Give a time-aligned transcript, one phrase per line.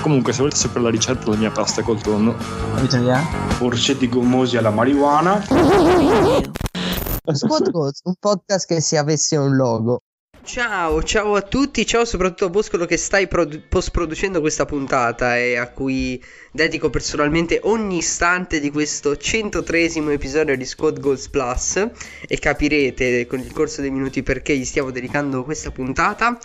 [0.00, 2.34] Comunque, se volete sapere la ricetta della mia pasta col tonno?
[3.58, 5.44] Orsetti gommosi alla marijuana.
[7.32, 10.00] Squad Goals, un podcast che se avesse un logo.
[10.42, 15.56] Ciao, ciao a tutti, ciao soprattutto a Boscolo che stai produ- post-producendo questa puntata e
[15.56, 16.20] a cui
[16.50, 21.88] dedico personalmente ogni istante di questo 103esimo episodio di Squad Goals Plus
[22.26, 26.38] e capirete con il corso dei minuti perché gli stiamo dedicando questa puntata.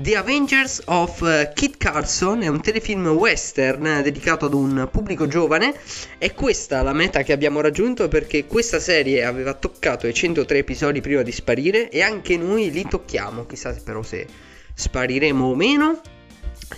[0.00, 5.74] The Avengers of eh, Kit Carson è un telefilm western dedicato ad un pubblico giovane.
[6.18, 11.00] È questa la meta che abbiamo raggiunto perché questa serie aveva toccato i 103 episodi
[11.00, 13.44] prima di sparire e anche noi li tocchiamo.
[13.46, 14.24] Chissà però se
[14.72, 16.00] spariremo o meno.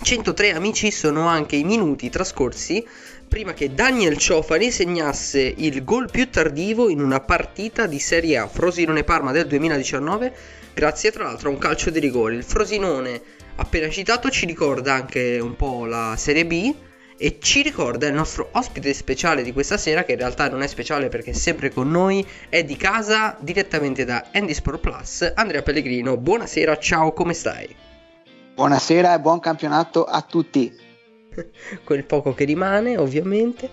[0.01, 2.83] 103 amici sono anche i minuti trascorsi
[3.27, 8.47] prima che Daniel Ciofani segnasse il gol più tardivo in una partita di Serie A
[8.47, 10.33] Frosinone-Parma del 2019
[10.73, 12.35] grazie tra l'altro a un calcio di rigore.
[12.35, 13.21] Il Frosinone
[13.55, 16.73] appena citato ci ricorda anche un po' la Serie B
[17.17, 20.67] e ci ricorda il nostro ospite speciale di questa sera che in realtà non è
[20.67, 25.61] speciale perché è sempre con noi, è di casa direttamente da Andy Sport Plus, Andrea
[25.61, 26.17] Pellegrino.
[26.17, 27.75] Buonasera, ciao, come stai?
[28.55, 30.89] Buonasera e buon campionato a tutti.
[31.83, 33.69] quel poco che rimane, ovviamente.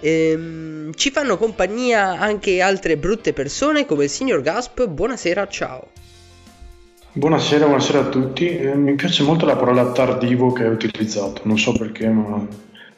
[0.00, 4.86] Ehm, ci fanno compagnia anche altre brutte persone come il signor Gasp.
[4.86, 5.90] Buonasera, ciao.
[7.12, 8.56] Buonasera, buonasera a tutti.
[8.56, 11.42] Eh, mi piace molto la parola tardivo che hai utilizzato.
[11.44, 12.46] Non so perché, ma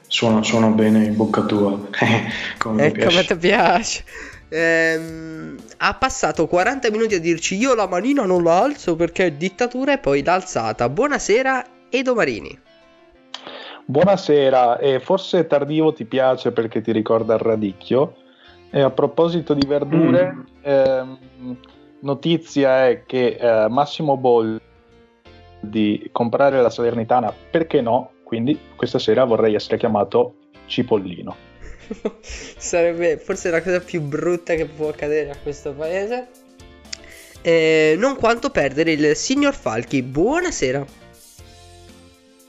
[0.07, 1.79] suona, suona bene in bocca tua.
[2.59, 3.09] Come Ecco, piace.
[3.09, 4.05] come ti piace.
[4.51, 9.33] Ehm, ha passato 40 minuti a dirci io la manina non la alzo perché è
[9.33, 10.91] dittatura e poi l'ha alzata.
[10.91, 12.59] Buonasera, Edo Marini.
[13.87, 18.17] Buonasera, e forse tardivo ti piace perché ti ricorda il radicchio.
[18.71, 20.41] E a proposito di verdure, Mm.
[20.63, 21.19] ehm,
[22.03, 24.61] notizia è che eh, Massimo Boldi
[25.61, 28.13] di comprare la Salernitana, perché no?
[28.25, 30.35] Quindi questa sera vorrei essere chiamato
[30.67, 31.37] Cipollino.
[32.21, 36.29] Sarebbe forse la cosa più brutta che può accadere a questo paese.
[37.43, 40.03] Eh, non quanto perdere il signor Falchi.
[40.03, 40.85] Buonasera.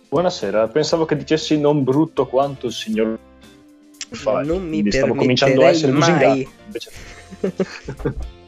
[0.09, 3.17] Buonasera, pensavo che dicessi non brutto quanto il signor
[4.11, 4.47] Falchi.
[4.47, 6.37] Non mi quindi stavo cominciando a essere permetterei lusingato.
[6.37, 6.49] mai.
[6.65, 8.31] Invece...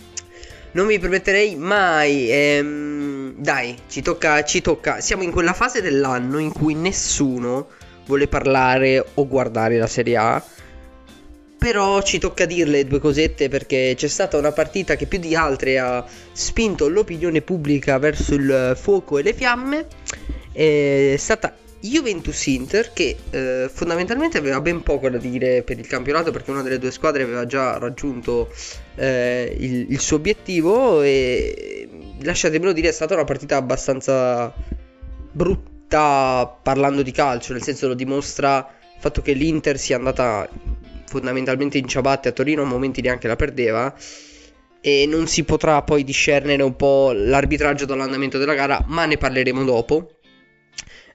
[0.76, 2.30] Non mi permetterei mai.
[2.30, 5.00] ehm, dai, ci tocca, ci tocca.
[5.00, 7.70] Siamo in quella fase dell'anno in cui nessuno
[8.06, 10.44] vuole parlare o guardare la Serie A.
[11.58, 15.80] Però ci tocca dirle due cosette perché c'è stata una partita che più di altre
[15.80, 19.88] ha spinto l'opinione pubblica verso il fuoco e le fiamme.
[20.52, 21.56] È stata
[21.90, 26.62] Juventus Inter che eh, fondamentalmente aveva ben poco da dire per il campionato perché una
[26.62, 28.52] delle due squadre aveva già raggiunto
[28.96, 31.88] eh, il, il suo obiettivo e
[32.22, 34.54] lasciatemelo dire è stata una partita abbastanza
[35.32, 40.48] brutta parlando di calcio, nel senso lo dimostra il fatto che l'Inter sia andata
[41.08, 43.94] fondamentalmente in ciabatte a Torino, a momenti neanche la perdeva
[44.82, 49.64] e non si potrà poi discernere un po' l'arbitraggio dall'andamento della gara, ma ne parleremo
[49.64, 50.15] dopo.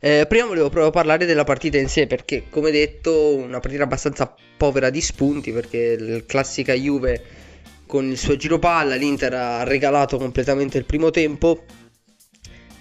[0.03, 4.35] Eh, prima volevo proprio parlare della partita in sé perché come detto una partita abbastanza
[4.57, 7.23] povera di spunti perché la classica Juve
[7.85, 11.65] con il suo giro palla l'Inter ha regalato completamente il primo tempo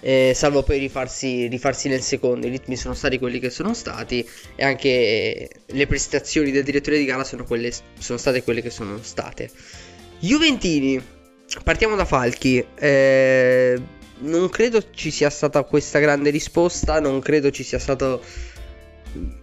[0.00, 2.46] eh, salvo poi rifarsi, rifarsi nel secondo.
[2.46, 4.26] I ritmi sono stati quelli che sono stati
[4.56, 8.98] e anche le prestazioni del direttore di gara sono, quelle, sono state quelle che sono
[9.02, 9.50] state.
[10.18, 11.02] Juventini
[11.62, 12.64] partiamo da Falchi.
[12.74, 18.18] Eh, non credo ci sia stata questa grande risposta, non credo ci sia stata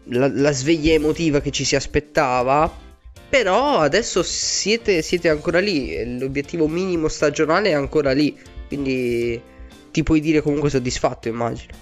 [0.06, 2.86] la, la sveglia emotiva che ci si aspettava.
[3.30, 8.38] Però adesso siete, siete ancora lì, l'obiettivo minimo stagionale è ancora lì,
[8.68, 9.40] quindi
[9.92, 11.74] ti puoi dire comunque soddisfatto, immagino.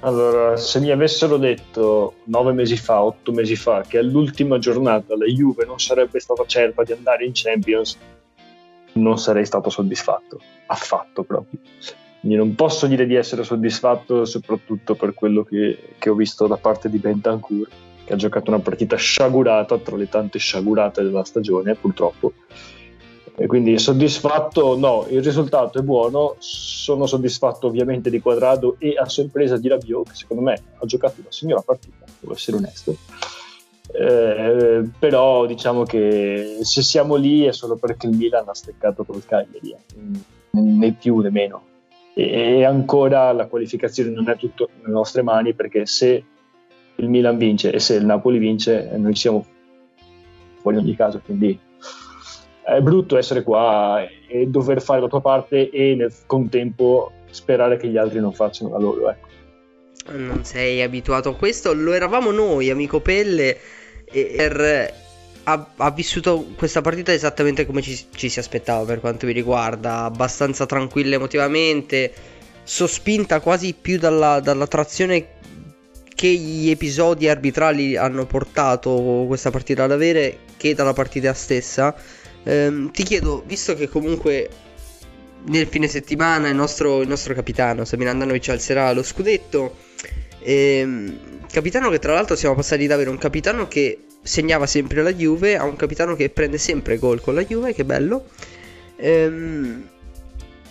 [0.00, 5.24] Allora, se mi avessero detto nove mesi fa, otto mesi fa, che all'ultima giornata la
[5.24, 7.96] Juve non sarebbe stata certa di andare in Champions,
[8.94, 11.60] non sarei stato soddisfatto, affatto proprio.
[12.20, 16.56] Quindi non posso dire di essere soddisfatto soprattutto per quello che, che ho visto da
[16.56, 17.68] parte di Bentancur,
[18.04, 22.32] che ha giocato una partita sciagurata tra le tante sciagurate della stagione, purtroppo.
[23.36, 29.08] E quindi soddisfatto, no, il risultato è buono, sono soddisfatto ovviamente di Quadrado e a
[29.08, 32.96] sorpresa di Rabiot, che secondo me ha giocato una signora partita, devo essere onesto.
[33.92, 39.24] Eh, però diciamo che se siamo lì è solo perché il Milan ha steccato col
[39.24, 40.60] Cagliari, eh.
[40.60, 41.62] né più né meno.
[42.14, 46.24] E, ancora la qualificazione non è tutto nelle nostre mani perché se
[46.96, 49.44] il Milan vince e se il Napoli vince eh, noi siamo
[50.60, 51.58] fuori in ogni caso, quindi
[52.62, 57.88] è brutto essere qua e dover fare la tua parte e nel contempo sperare che
[57.88, 59.10] gli altri non facciano la loro.
[59.10, 59.28] Ecco.
[60.12, 63.58] Non sei abituato a questo, lo eravamo noi, amico Pelle,
[64.04, 64.92] er,
[65.44, 70.04] ha, ha, vissuto questa partita esattamente come ci, ci, si aspettava per quanto mi riguarda,
[70.04, 72.12] abbastanza tranquilla emotivamente,
[72.62, 75.28] sospinta quasi più dalla, dalla trazione
[76.14, 81.94] che gli episodi arbitrali hanno portato questa partita ad avere che dalla partita stessa.
[82.44, 84.48] Ehm, ti chiedo, visto che comunque
[85.44, 89.76] nel fine settimana il nostro, il nostro capitano Samir Andanovic alzerà lo scudetto,
[90.40, 95.12] ehm, capitano che tra l'altro siamo passati da avere un capitano che segnava sempre la
[95.12, 98.26] Juve a un capitano che prende sempre gol con la Juve, che bello.
[98.96, 99.88] Ehm,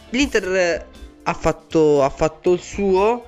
[0.09, 0.85] L'Inter
[1.23, 3.25] ha fatto, ha fatto il suo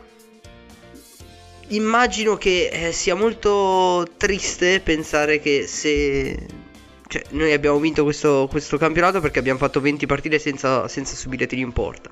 [1.69, 6.63] immagino che eh, sia molto triste pensare che se...
[7.07, 11.45] Cioè, noi abbiamo vinto questo, questo campionato perché abbiamo fatto 20 partite senza, senza subire
[11.45, 12.11] tiri in porta.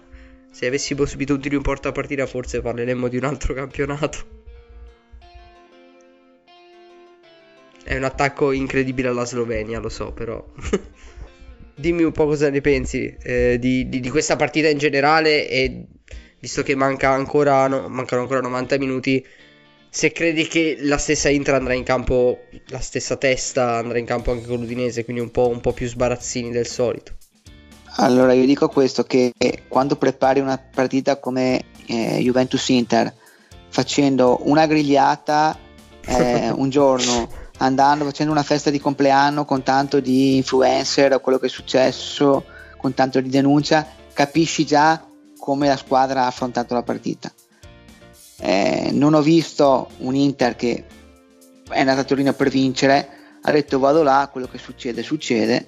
[0.51, 4.41] Se avessimo subito un tiro in porta a partita forse parleremmo di un altro campionato.
[7.83, 10.45] È un attacco incredibile alla Slovenia, lo so, però.
[11.75, 15.85] Dimmi un po' cosa ne pensi eh, di, di, di, questa partita in generale e
[16.39, 19.25] visto che manca ancora, no, mancano ancora 90 minuti,
[19.95, 24.31] se credi che la stessa Inter andrà in campo, la stessa testa andrà in campo
[24.31, 27.11] anche con l'Udinese, quindi un po', un po più sbarazzini del solito.
[27.97, 29.33] Allora io dico questo, che
[29.67, 33.13] quando prepari una partita come eh, Juventus-Inter,
[33.69, 35.55] facendo una grigliata
[36.03, 37.29] eh, un giorno,
[37.59, 42.45] andando, facendo una festa di compleanno con tanto di influencer o quello che è successo,
[42.77, 45.05] con tanto di denuncia, capisci già
[45.37, 47.31] come la squadra ha affrontato la partita
[48.45, 50.83] eh, non ho visto un Inter che
[51.69, 53.07] è andato a Torino per vincere,
[53.41, 55.65] ha detto vado là, quello che succede succede,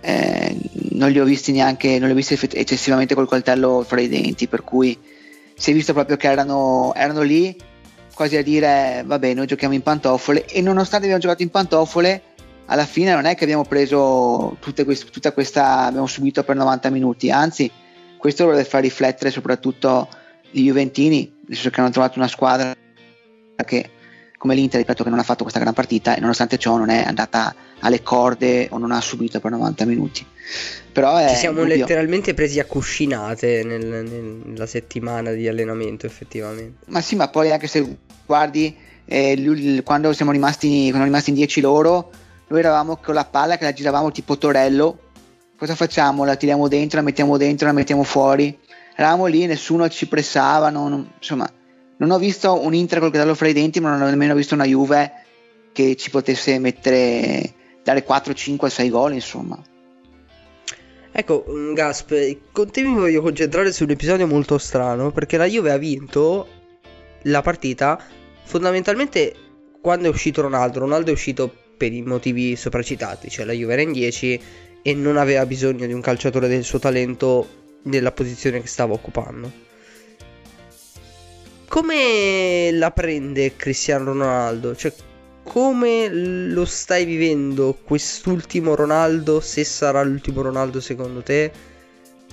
[0.00, 0.56] eh,
[0.90, 4.48] non li ho visti neanche, non li ho visti eccessivamente col coltello fra i denti,
[4.48, 4.98] per cui
[5.54, 7.56] si è visto proprio che erano, erano lì
[8.12, 10.46] quasi a dire vabbè noi giochiamo in pantofole.
[10.46, 12.22] E nonostante abbiamo giocato in pantofole
[12.66, 17.30] alla fine non è che abbiamo preso queste, tutta questa abbiamo subito per 90 minuti
[17.30, 17.70] anzi
[18.16, 20.08] questo dovrebbe far riflettere soprattutto
[20.52, 22.74] i Juventini nel senso che hanno trovato una squadra
[23.64, 23.90] che
[24.38, 27.02] come l'Inter, ripeto, che non ha fatto questa gran partita e nonostante ciò non è
[27.04, 30.26] andata alle corde o non ha subito per 90 minuti.
[30.92, 31.76] Però è, Ci siamo oddio.
[31.76, 34.04] letteralmente presi a cuscinate nel, nel,
[34.44, 36.84] nella settimana di allenamento, effettivamente.
[36.86, 37.96] Ma sì, ma poi anche se
[38.26, 38.76] guardi
[39.06, 42.10] eh, quando siamo rimasti, quando rimasti in 10 loro,
[42.48, 44.98] noi eravamo con la palla che la giravamo tipo Torello.
[45.56, 46.24] Cosa facciamo?
[46.24, 48.56] La tiriamo dentro, la mettiamo dentro, la mettiamo fuori
[48.96, 51.48] eravamo lì, nessuno ci pressava, non, insomma,
[51.98, 54.54] non ho visto un Inter col cadello fra i denti, ma non ho nemmeno visto
[54.54, 55.12] una Juve
[55.72, 57.52] che ci potesse mettere,
[57.84, 59.62] dare 4, 5, 6 gol, insomma.
[61.12, 65.46] Ecco, mm, Gasp, con te mi voglio concentrare su un episodio molto strano, perché la
[65.46, 66.48] Juve ha vinto
[67.22, 67.98] la partita
[68.44, 69.34] fondamentalmente
[69.80, 70.80] quando è uscito Ronaldo.
[70.80, 74.40] Ronaldo è uscito per i motivi sopracitati, cioè la Juve era in 10
[74.82, 79.64] e non aveva bisogno di un calciatore del suo talento nella posizione che stava occupando.
[81.68, 84.76] Come la prende Cristiano Ronaldo?
[84.76, 84.92] Cioè,
[85.42, 89.40] come lo stai vivendo quest'ultimo Ronaldo?
[89.40, 91.50] Se sarà l'ultimo Ronaldo secondo te?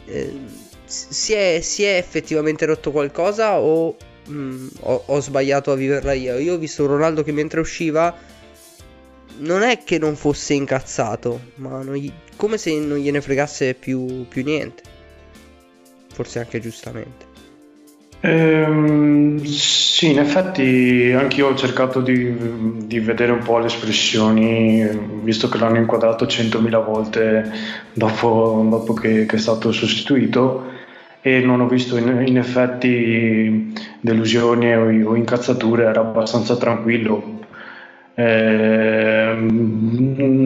[0.06, 0.40] Eh,
[0.86, 3.96] si, è, si, è, effettivamente rotto qualcosa o
[4.28, 6.38] mh, mm, ho, ho, sbagliato a viverla io?
[6.38, 8.16] Io ho visto Ronaldo che mentre usciva
[9.38, 14.44] non è che non fosse incazzato, ma gli, come se non gliene fregasse più, più
[14.44, 14.93] niente
[16.14, 17.32] forse anche giustamente.
[18.26, 24.88] Ehm, sì, in effetti anch'io ho cercato di, di, vedere un po' le espressioni,
[25.24, 27.52] visto che l'hanno inquadrato 100.000 volte
[27.92, 30.72] dopo, dopo che, che, è stato sostituito
[31.22, 37.42] e non ho visto in, in effetti delusioni o, o, incazzature, era abbastanza tranquillo.
[38.16, 39.44] Ehm,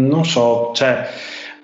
[0.09, 1.07] non so, cioè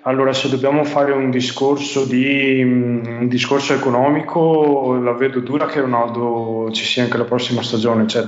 [0.06, 6.68] allora, se dobbiamo fare un discorso, di, un discorso economico, la vedo dura che Ronaldo
[6.72, 8.06] ci sia anche la prossima stagione.
[8.06, 8.26] Cioè,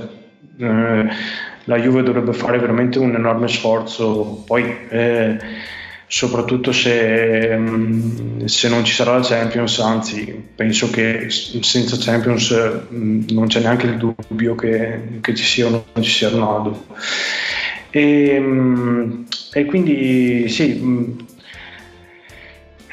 [0.57, 1.05] eh,
[1.65, 4.43] la Juve dovrebbe fare veramente un enorme sforzo.
[4.45, 5.37] Poi, eh,
[6.07, 13.25] soprattutto se, mm, se, non ci sarà la Champions, anzi, penso che senza Champions mm,
[13.29, 16.85] non c'è neanche il dubbio che, che ci sia o non ci sia Ronaldo.
[17.91, 21.19] E, mm, e quindi sì, mm,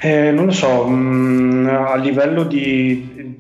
[0.05, 3.37] eh, non lo so, mm, a livello di,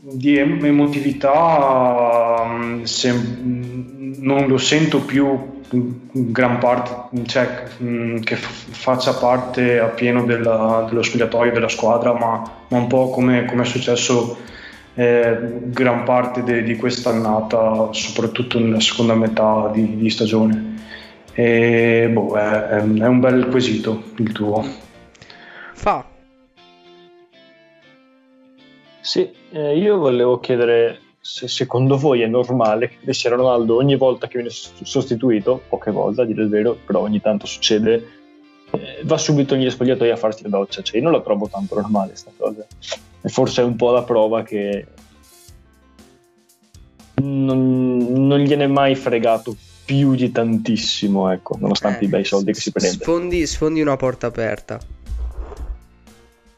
[0.00, 5.52] di em- emotività mm, se- mm, non lo sento più
[6.12, 7.64] gran parte, cioè
[8.22, 13.62] che faccia parte appieno della- dello spogliatoio della squadra, ma, ma un po' come, come
[13.62, 14.36] è successo
[14.96, 20.72] eh, gran parte de- di questa annata, soprattutto nella seconda metà di, di stagione.
[21.32, 24.64] E boh, è- è un bel quesito il tuo.
[25.74, 26.04] Fa.
[29.00, 34.28] Sì, eh, io volevo chiedere se secondo voi è normale che Cristiano Ronaldo ogni volta
[34.28, 38.08] che viene sostituito, poche volte a dire il vero, però ogni tanto succede,
[38.70, 40.82] eh, va subito negli spogliatoi a farsi la doccia.
[40.82, 42.66] Cioè, io non la trovo tanto normale sta cosa.
[43.20, 44.86] E forse è un po' la prova che
[47.16, 52.52] non, non gliene è mai fregato più di tantissimo, ecco, nonostante Eh, i bei soldi
[52.52, 53.02] che si prende.
[53.02, 54.78] Sfondi, sfondi una porta aperta.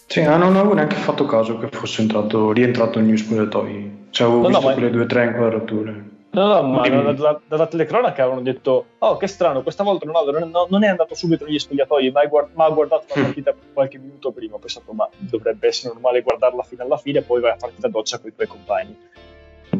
[0.07, 4.07] Sì, ah, non avevo neanche fatto caso che fosse entrato, rientrato negli spogliatoi.
[4.11, 6.05] Cioè, avevo No, no, visto ma- quelle due o tre inquadrature.
[6.31, 7.03] No, no, ma Dimmi.
[7.03, 10.85] da- da- dalla telecronaca avevano detto: Oh, che strano, questa volta Ronaldo non, no- non
[10.85, 13.25] è andato subito negli spogliatoi, ma, guard- ma ha guardato la Mm.
[13.25, 14.57] partita qualche minuto prima.
[14.57, 17.81] Ho pensato, ma dovrebbe essere normale guardarla fino alla fine e poi vai a farti
[17.81, 18.97] la doccia con i tuoi compagni.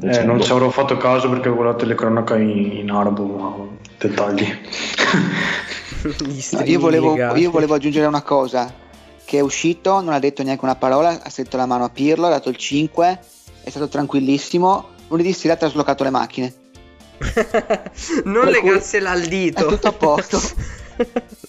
[0.03, 0.43] Eh, non boh.
[0.43, 3.55] ci avrò fatto caso perché avevo la telecronaca in, in arabo, ma
[3.99, 4.45] dettagli.
[6.19, 8.73] Gli No, io, volevo, io volevo aggiungere una cosa,
[9.27, 12.27] che è uscito, non ha detto neanche una parola, ha stretto la mano a Pirlo,
[12.27, 13.19] ha dato il 5,
[13.63, 16.55] è stato tranquillissimo, lunedì sera ha traslocato le macchine.
[18.25, 19.67] non legarsela al dito.
[19.67, 20.41] È tutto a posto.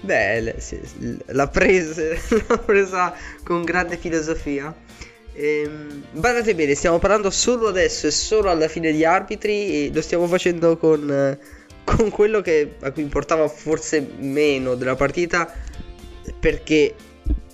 [0.00, 0.80] Beh, sì,
[1.26, 2.02] l'ha presa,
[2.46, 4.72] l'ha presa con grande filosofia.
[5.32, 10.00] Ehm, badate bene, stiamo parlando solo adesso e solo alla fine di arbitri e lo
[10.00, 11.36] stiamo facendo con,
[11.84, 15.52] con quello che a cui importava forse meno della partita
[16.38, 16.94] perché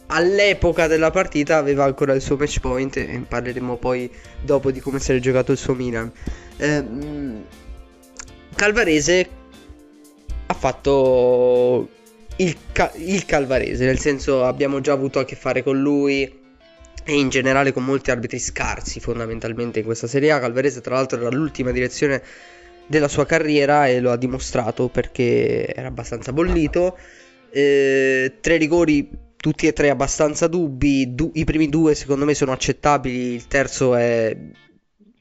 [0.07, 4.11] all'epoca della partita aveva ancora il suo match point e parleremo poi
[4.41, 6.11] dopo di come si era giocato il suo Milan.
[6.59, 7.45] Ehm,
[8.55, 9.29] Calvarese
[10.47, 11.89] ha fatto
[12.37, 16.41] il, ca- il Calvarese, nel senso abbiamo già avuto a che fare con lui
[17.05, 20.39] e in generale con molti arbitri scarsi fondamentalmente in questa Serie A.
[20.39, 22.23] Calvarese tra l'altro era l'ultima direzione
[22.87, 26.99] della sua carriera e lo ha dimostrato perché era abbastanza bollito.
[27.55, 31.15] Eh, tre rigori, tutti e tre abbastanza dubbi.
[31.15, 34.35] Du- I primi due secondo me sono accettabili, il terzo è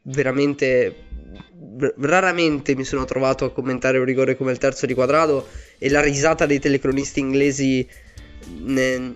[0.04, 0.96] veramente
[2.00, 5.48] raramente mi sono trovato a commentare un rigore come il terzo di quadrato
[5.78, 7.88] e la risata dei telecronisti inglesi
[8.60, 9.16] ne,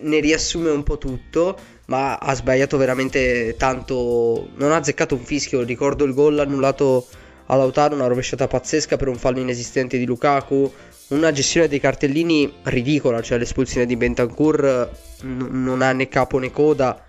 [0.00, 4.50] ne riassume un po' tutto ma ha sbagliato veramente tanto.
[4.56, 5.62] Non ha azzeccato un fischio.
[5.62, 7.06] Ricordo il gol annullato
[7.46, 10.72] a Lautaro una rovesciata pazzesca per un fallo inesistente di Lukaku
[11.08, 14.90] una gestione dei cartellini ridicola cioè l'espulsione di Bentancur
[15.22, 17.04] n- non ha né capo né coda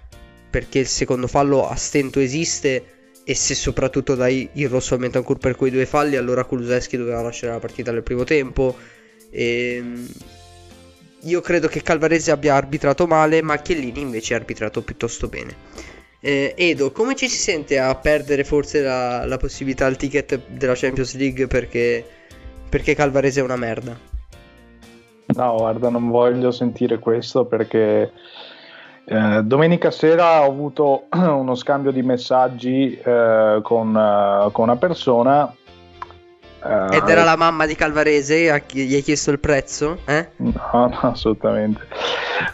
[0.50, 5.38] perché il secondo fallo a stento esiste e se soprattutto dai il rosso al Bentancur
[5.38, 8.78] per quei due falli allora Kuluseschi doveva lasciare la partita nel primo tempo.
[9.32, 10.08] Ehm,
[11.24, 15.56] io credo che Calvarese abbia arbitrato male ma Chiellini invece ha arbitrato piuttosto bene.
[16.22, 20.76] Eh, Edo come ci si sente a perdere forse la, la possibilità al ticket della
[20.76, 21.48] Champions League?
[21.48, 22.06] Perché,
[22.70, 24.14] perché Calvarese è una merda
[25.28, 28.12] No, guarda, non voglio sentire questo perché
[29.06, 35.52] eh, domenica sera ho avuto uno scambio di messaggi eh, con, eh, con una persona.
[36.64, 40.30] eh, ed era la mamma di Calvarese gli hai chiesto il prezzo eh?
[40.38, 41.82] No, no, assolutamente.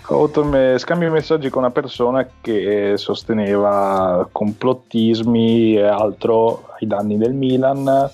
[0.08, 6.88] Ho avuto me- scambio di messaggi con una persona che sosteneva complottismi e altro ai
[6.88, 8.10] danni del Milan,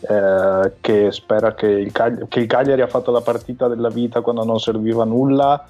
[0.00, 4.20] eh, che spera che il, Cagli- che il Cagliari ha fatto la partita della vita
[4.20, 5.68] quando non serviva nulla,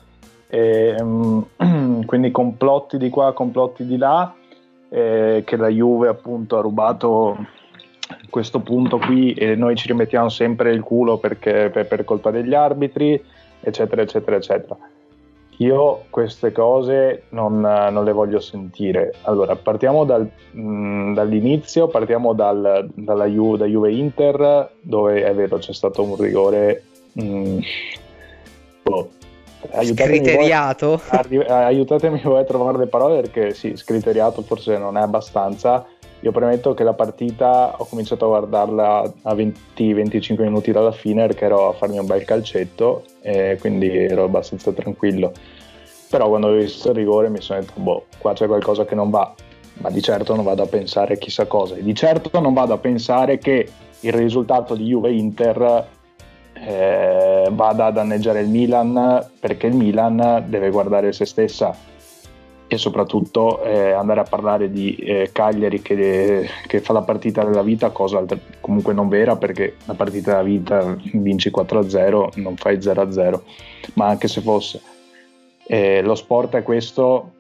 [0.49, 4.35] e, mm, quindi complotti di qua, complotti di là,
[4.89, 7.37] eh, che la Juve appunto ha rubato
[8.31, 12.55] questo punto qui e noi ci rimettiamo sempre il culo perché per, per colpa degli
[12.55, 13.23] arbitri,
[13.61, 14.77] eccetera, eccetera, eccetera.
[15.61, 19.15] Io queste cose non, non le voglio sentire.
[19.23, 25.59] Allora, partiamo dal- mh, dall'inizio, partiamo dal- dalla Ju- da Juve Inter, dove è vero
[25.59, 26.83] c'è stato un rigore.
[27.13, 27.59] mh,
[28.85, 29.09] boh,
[29.73, 30.47] aiutatemi voi-
[31.11, 35.85] Arri- aiutatemi voi a trovare le parole perché sì, scriteriato forse non è abbastanza.
[36.21, 41.45] Io premetto che la partita ho cominciato a guardarla a 20-25 minuti dalla fine perché
[41.45, 45.33] ero a farmi un bel calcetto e quindi ero abbastanza tranquillo.
[46.11, 49.11] Però quando ho visto il rigore mi sono detto, boh, qua c'è qualcosa che non
[49.11, 49.33] va,
[49.75, 51.77] ma di certo non vado a pensare chissà cosa.
[51.77, 53.69] E di certo non vado a pensare che
[54.01, 55.87] il risultato di Juve-Inter
[56.55, 61.77] eh, vada a danneggiare il Milan perché il Milan deve guardare se stessa
[62.69, 67.63] e soprattutto eh, andare a parlare di eh, Cagliari che, che, fa la partita della
[67.63, 68.23] vita, cosa
[68.61, 73.41] comunque non vera perché la partita della vita vinci 4-0, non fai 0-0,
[73.95, 74.83] ma anche se fosse.
[75.67, 77.33] Eh, lo sport è questo,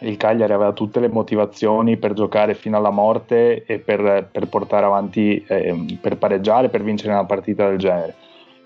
[0.00, 4.86] il Cagliari aveva tutte le motivazioni per giocare fino alla morte e per, per portare
[4.86, 8.14] avanti, eh, per pareggiare, per vincere una partita del genere.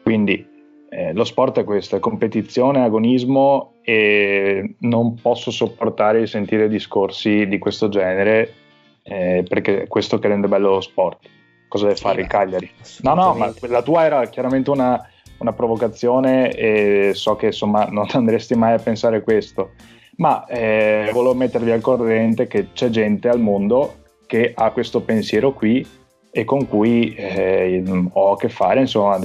[0.02, 0.52] Quindi
[0.96, 7.48] eh, lo sport è questo, è competizione, agonismo e non posso sopportare di sentire discorsi
[7.48, 8.54] di questo genere
[9.02, 11.26] eh, perché è questo che rende bello lo sport.
[11.66, 12.70] Cosa deve fare il Cagliari?
[13.00, 15.04] No, no, ma la tua era chiaramente una,
[15.38, 19.72] una provocazione e so che insomma non andresti mai a pensare questo,
[20.18, 23.96] ma eh, volevo mettervi al corrente che c'è gente al mondo
[24.28, 25.84] che ha questo pensiero qui
[26.30, 27.82] e con cui eh,
[28.12, 29.18] ho a che fare, insomma,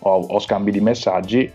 [0.00, 1.52] ho, ho scambi di messaggi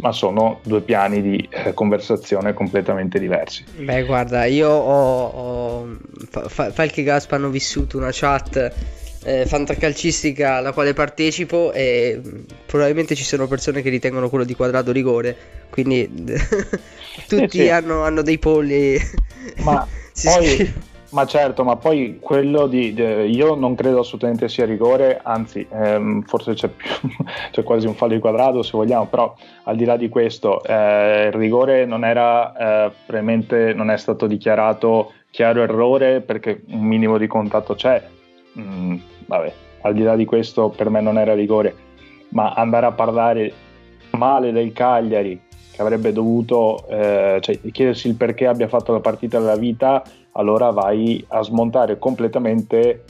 [0.00, 3.64] ma sono due piani di eh, conversazione completamente diversi.
[3.78, 5.96] Beh, guarda, io ho, ho
[6.48, 8.72] fa, Falchi Gaspa hanno vissuto una chat
[9.24, 12.20] eh, fantacalcistica alla quale partecipo e
[12.64, 15.36] probabilmente ci sono persone che ritengono quello di quadrato rigore,
[15.70, 16.08] quindi
[17.26, 17.68] tutti sì, sì.
[17.68, 18.96] Hanno, hanno, dei polli.
[19.62, 19.84] Ma
[20.22, 20.72] poi,
[21.10, 26.22] ma certo, ma poi quello di, di, io non credo assolutamente sia rigore, anzi ehm,
[26.22, 26.88] forse c'è, più,
[27.50, 29.34] c'è, quasi un fallo di quadrato se vogliamo, però
[29.64, 34.26] al di là di questo eh, il rigore non era eh, probabilmente non è stato
[34.26, 38.02] dichiarato chiaro errore perché un minimo di contatto c'è.
[38.58, 38.96] Mm,
[39.26, 41.74] vabbè, al di là di questo per me non era rigore,
[42.30, 43.52] ma andare a parlare
[44.10, 45.40] male del Cagliari
[45.78, 50.02] che avrebbe dovuto eh, cioè, chiedersi il perché abbia fatto la partita della vita
[50.38, 53.04] allora vai a smontare completamente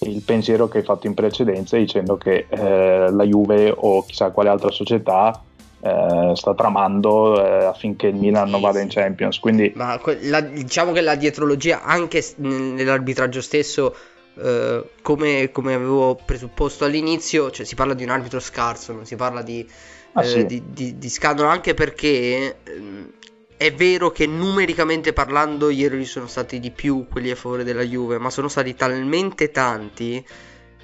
[0.00, 4.50] il pensiero che hai fatto in precedenza dicendo che eh, la Juve o chissà quale
[4.50, 5.42] altra società
[5.80, 9.38] eh, sta tramando eh, affinché il Milan non vada in Champions.
[9.38, 9.72] Quindi...
[9.74, 13.94] Ma la, diciamo che la dietrologia anche nell'arbitraggio stesso,
[14.42, 19.16] eh, come, come, avevo presupposto all'inizio, cioè si parla di un arbitro scarso, non si
[19.16, 19.66] parla di,
[20.12, 20.40] ah, sì.
[20.40, 23.10] Eh, di, di, di scandalo, anche perché ehm,
[23.56, 27.82] è vero che numericamente parlando gli errori sono stati di più quelli a favore della
[27.82, 30.24] Juve, ma sono stati talmente tanti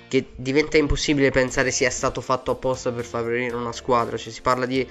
[0.08, 4.16] che diventa impossibile pensare sia stato fatto apposta per favorire una squadra.
[4.16, 4.86] Cioè si parla di...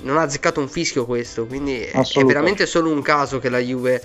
[0.00, 4.00] Non ha azzeccato un fischio questo, quindi è veramente solo un caso che la Juve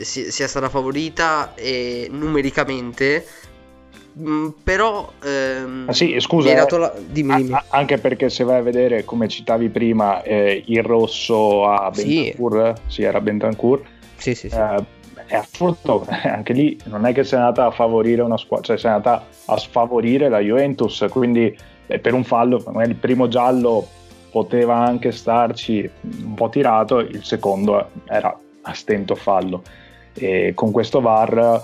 [0.00, 3.26] sia stata favorita e numericamente
[4.62, 6.94] però ehm, ah, sì, scusa, eh, la...
[7.06, 7.52] dimmi, dimmi.
[7.52, 12.72] A- anche perché se vai a vedere come citavi prima eh, il rosso a Bentancur,
[12.86, 13.82] sì, sì era Bentancur
[14.16, 14.56] sì, sì, sì.
[14.56, 14.84] Eh,
[15.26, 18.94] è assurdo anche lì non è che sia andata a favorire una squadra cioè sia
[18.94, 21.54] andata a sfavorire la Juventus quindi
[21.86, 23.86] eh, per un fallo magari il primo giallo
[24.30, 25.90] poteva anche starci
[26.24, 29.62] un po' tirato il secondo era a stento fallo
[30.14, 31.62] e con questo VAR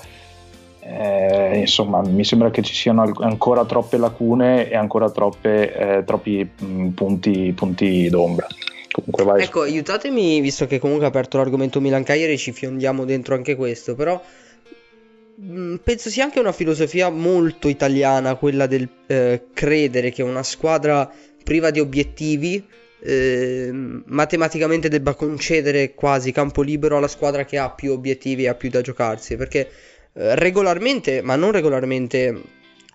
[0.84, 6.48] eh, insomma, mi sembra che ci siano ancora troppe lacune e ancora troppe, eh, troppi
[6.58, 8.48] mh, punti, punti, d'ombra.
[8.90, 9.42] Comunque vai.
[9.44, 13.94] Ecco, aiutatemi, visto che comunque ha aperto l'argomento Milan Cagliari, ci fiondiamo dentro anche questo,
[13.94, 14.20] però
[15.36, 21.08] mh, penso sia anche una filosofia molto italiana quella del eh, credere che una squadra
[21.44, 22.64] priva di obiettivi
[23.04, 28.54] eh, matematicamente debba concedere quasi campo libero alla squadra che ha più obiettivi e ha
[28.54, 29.68] più da giocarsi, perché
[30.12, 32.42] regolarmente, ma non regolarmente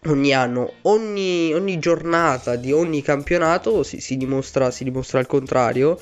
[0.05, 5.99] ogni anno, ogni, ogni giornata di ogni campionato si, si, dimostra, si dimostra, il contrario.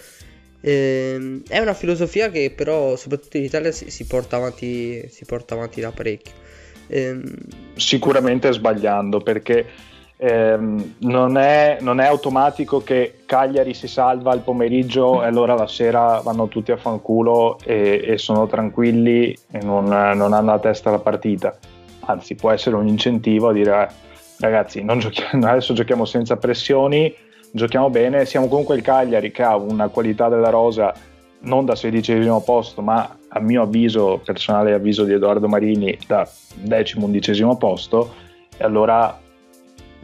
[0.61, 5.55] Eh, è una filosofia che però soprattutto in Italia si, si, porta, avanti, si porta
[5.55, 6.33] avanti da parecchio.
[6.87, 7.19] Eh,
[7.75, 9.65] Sicuramente sbagliando perché
[10.25, 15.67] ehm, non, è, non, è, automatico che Cagliari si salva il pomeriggio e allora la
[15.67, 20.89] sera vanno tutti a fanculo e, e sono tranquilli e non, non, hanno a testa
[20.89, 21.55] la partita.
[22.07, 23.87] Anzi, può essere un incentivo a dire eh,
[24.39, 27.13] ragazzi, giochiamo, adesso giochiamo senza pressioni,
[27.51, 30.93] giochiamo bene, siamo comunque il Cagliari che ha una qualità della rosa
[31.41, 37.05] non da sedicesimo posto, ma a mio avviso, personale avviso di Edoardo Marini, da decimo,
[37.05, 38.13] undicesimo posto,
[38.57, 39.19] e allora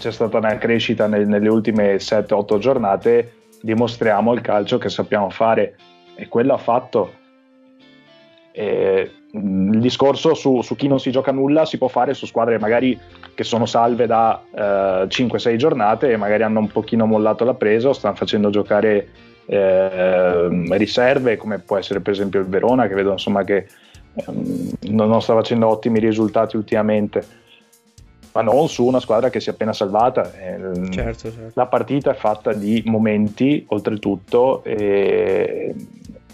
[0.01, 5.75] c'è stata una crescita nel, nelle ultime 7-8 giornate, dimostriamo il calcio che sappiamo fare
[6.15, 7.13] e quello ha fatto.
[8.51, 12.59] E il discorso su, su, chi non si gioca nulla si può fare su squadre
[12.59, 12.99] magari
[13.33, 17.93] che sono salve da eh, 5-6 giornate e magari hanno un pochino mollato la presa,
[17.93, 19.07] stanno facendo giocare
[19.45, 23.67] eh, riserve come può essere per esempio il Verona che vedo insomma che
[24.15, 24.23] eh,
[24.89, 27.39] non sta facendo ottimi risultati ultimamente
[28.33, 30.31] ma non su una squadra che si è appena salvata.
[30.33, 31.51] Eh, Certo, certo.
[31.53, 35.73] La partita è fatta di momenti, oltretutto, e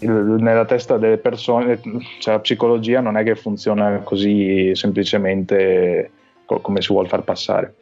[0.00, 1.80] nella testa delle persone,
[2.20, 6.10] cioè la psicologia non è che funziona così semplicemente
[6.44, 7.74] co- come si vuole far passare.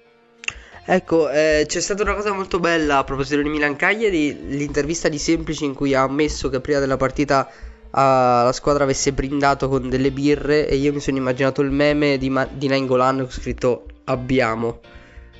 [0.88, 5.18] Ecco, eh, c'è stata una cosa molto bella a proposito di Milan Cagliari, l'intervista di
[5.18, 7.50] Semplici in cui ha ammesso che prima della partita
[7.90, 12.18] ah, la squadra avesse brindato con delle birre e io mi sono immaginato il meme
[12.18, 14.80] di, Ma- di Nainggolan con scritto abbiamo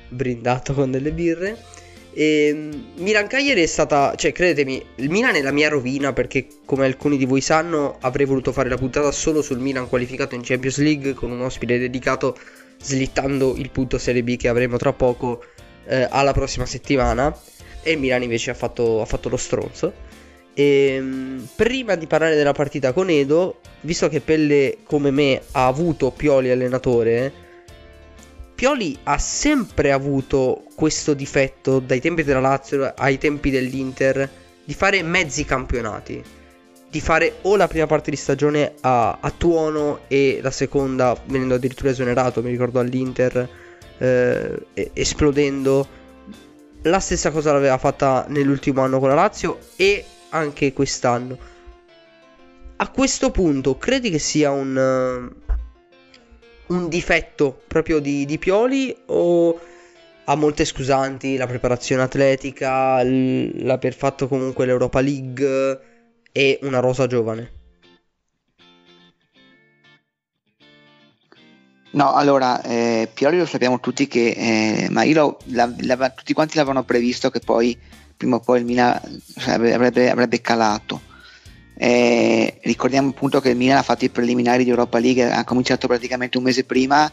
[0.09, 1.57] brindato con delle birre.
[2.13, 6.47] E mm, Milan Cagliari è stata, cioè credetemi, il Milan è la mia rovina perché
[6.65, 10.41] come alcuni di voi sanno avrei voluto fare la puntata solo sul Milan qualificato in
[10.43, 12.37] Champions League con un ospite dedicato
[12.79, 15.43] slittando il punto Serie B che avremo tra poco
[15.85, 17.35] eh, alla prossima settimana
[17.83, 19.93] e il Milan invece ha fatto, ha fatto lo stronzo.
[20.53, 25.67] E, mh, prima di parlare della partita con Edo, visto che Pelle come me ha
[25.67, 27.45] avuto Pioli allenatore,
[28.57, 34.27] Pioli ha sempre avuto questo difetto dai tempi della Lazio ai tempi dell'Inter
[34.63, 36.23] di fare mezzi campionati.
[36.89, 41.53] Di fare o la prima parte di stagione a, a tuono e la seconda venendo
[41.53, 43.47] addirittura esonerato, mi ricordo all'Inter,
[43.99, 45.87] eh, esplodendo.
[46.81, 51.37] La stessa cosa l'aveva fatta nell'ultimo anno con la Lazio e anche quest'anno.
[52.77, 55.31] A questo punto, credi che sia un,
[56.67, 59.59] un difetto proprio di, di Pioli o
[60.25, 65.79] ha molte scusanti, la preparazione atletica, l'aver fatto comunque l'Europa League
[66.31, 67.51] e una rosa giovane?
[71.91, 76.57] No, allora, eh, Pioli lo sappiamo tutti che, eh, ma io la- la- tutti quanti
[76.57, 77.75] l'avevano previsto che poi
[78.15, 78.99] prima o poi il Milan
[79.37, 81.06] cioè, avrebbe, avrebbe calato.
[81.79, 85.87] Eh, ricordiamo appunto che il Milan ha fatto i preliminari di Europa League, ha cominciato
[85.87, 87.11] praticamente un mese prima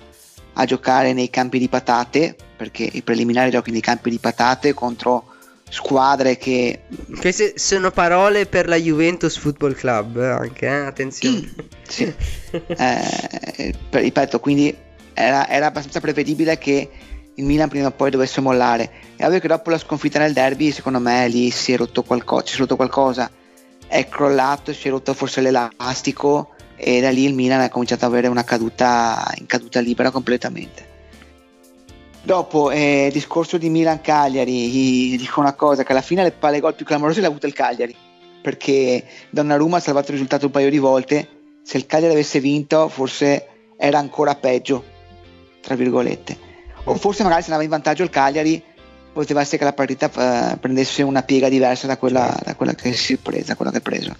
[0.55, 5.33] a giocare nei campi di patate, perché i preliminari giochi nei campi di patate contro
[5.68, 6.83] squadre che
[7.18, 10.87] Queste sono parole per la Juventus Football Club, eh, anche, eh?
[10.87, 11.53] attenzione.
[11.87, 12.12] Sì.
[12.50, 14.74] Eh, ripeto, quindi
[15.12, 16.88] era, era abbastanza prevedibile che
[17.35, 18.90] il Milan prima o poi dovesse mollare.
[19.16, 22.46] È ovvio che dopo la sconfitta nel derby, secondo me lì si è rotto qualcosa,
[22.46, 23.31] si è rotto qualcosa,
[23.87, 28.12] è crollato, si è rotto forse l'elastico e da lì il Milan ha cominciato ad
[28.12, 30.92] avere una caduta in caduta libera completamente.
[32.23, 36.87] Dopo, eh, discorso di Milan-Cagliari, dico una cosa, che alla fine le palle gol più
[36.87, 37.94] clamorose le ha il Cagliari,
[38.40, 41.29] perché Donnarumma ha salvato il risultato un paio di volte,
[41.62, 44.85] se il Cagliari avesse vinto forse era ancora peggio,
[45.61, 46.38] tra virgolette.
[46.85, 48.62] O forse magari se andava in vantaggio il Cagliari
[49.14, 50.11] poteva essere che la partita
[50.53, 53.79] eh, prendesse una piega diversa da quella, da quella che si è presa, quella che
[53.79, 54.14] ha preso.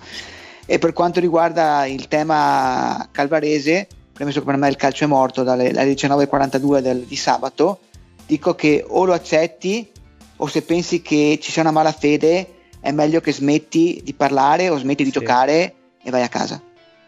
[0.65, 5.43] E per quanto riguarda il tema calvarese, premesso che per me il calcio è morto
[5.43, 7.81] dalle, dalle 19.42 del- di sabato,
[8.27, 9.91] dico che o lo accetti
[10.37, 12.49] o se pensi che ci sia una malafede
[12.81, 15.19] è meglio che smetti di parlare o smetti di Sì.
[15.19, 16.61] giocare e vai a casa.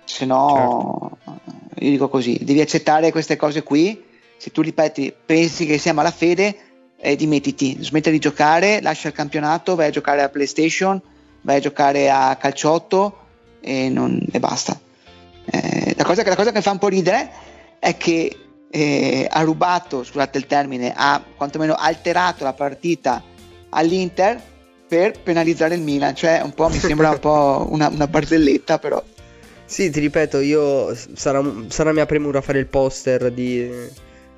[0.05, 1.19] Se no,
[1.79, 4.03] io dico così, devi accettare queste cose qui.
[4.39, 6.57] Se tu ripeti, pensi che sia malafede,
[7.07, 11.01] eh, dimettiti, smetti di giocare, lascia il campionato, vai a giocare a PlayStation,
[11.43, 13.19] vai a giocare a calciotto
[13.61, 14.77] e, non- e basta.
[15.45, 17.31] Eh, la, cosa, che- la cosa che fa un po' ridere
[17.79, 18.37] è che
[18.69, 23.23] eh, ha rubato, scusate il termine, ha quantomeno alterato la partita
[23.71, 24.43] all'Inter
[24.89, 29.01] per penalizzare il Milan, cioè un po' mi sembra un po' una, una barzelletta però.
[29.65, 33.71] Sì, ti ripeto, io sarà, sarà mia premura fare il poster di,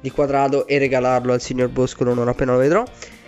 [0.01, 2.85] di Quadrado e regalarlo al signor Boscolo non appena lo vedrò.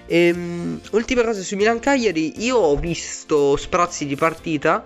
[0.06, 4.84] Ehm, ultima cosa su Milan Cagliari, io ho visto sprazzi di partita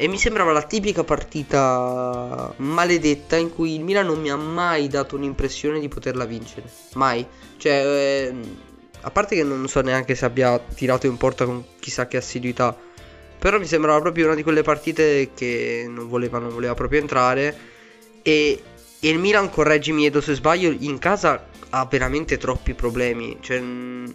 [0.00, 4.88] e mi sembrava la tipica partita maledetta in cui il Milan non mi ha mai
[4.88, 6.70] dato un'impressione di poterla vincere.
[6.94, 7.26] Mai.
[7.56, 8.56] Cioè, ehm,
[9.00, 12.76] a parte che non so neanche se abbia tirato in porta con chissà che assiduità.
[13.38, 17.56] Però mi sembrava proprio una di quelle partite che non voleva, non voleva proprio entrare.
[18.22, 18.62] E,
[19.00, 23.36] e il Milan, correggimi Edo se sbaglio, in casa ha veramente troppi problemi.
[23.40, 24.14] Cioè, mh,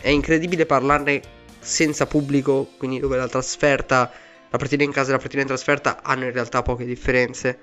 [0.00, 1.20] è incredibile parlarne
[1.58, 4.10] senza pubblico, quindi dove la trasferta,
[4.50, 7.58] la partita in casa e la partita in trasferta hanno in realtà poche differenze.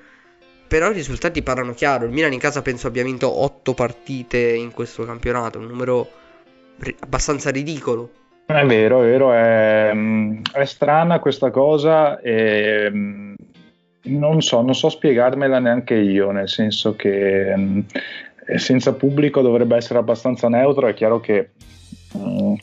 [0.68, 2.06] Però i risultati parlano chiaro.
[2.06, 6.10] Il Milan in casa penso abbia vinto 8 partite in questo campionato, un numero
[6.80, 8.10] ri- abbastanza ridicolo.
[8.48, 13.34] È vero, è vero, è, mm, è strana questa cosa e mm,
[14.06, 17.80] non so, non so spiegarmela neanche io, nel senso che mm,
[18.56, 21.52] senza pubblico dovrebbe essere abbastanza neutro, è chiaro che
[22.18, 22.54] mm,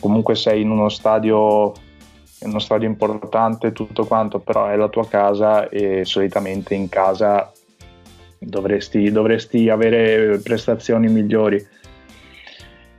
[0.00, 1.72] comunque sei in uno stadio,
[2.42, 7.50] in uno stadio importante tutto quanto, però è la tua casa e solitamente in casa
[8.38, 11.64] dovresti, dovresti avere prestazioni migliori.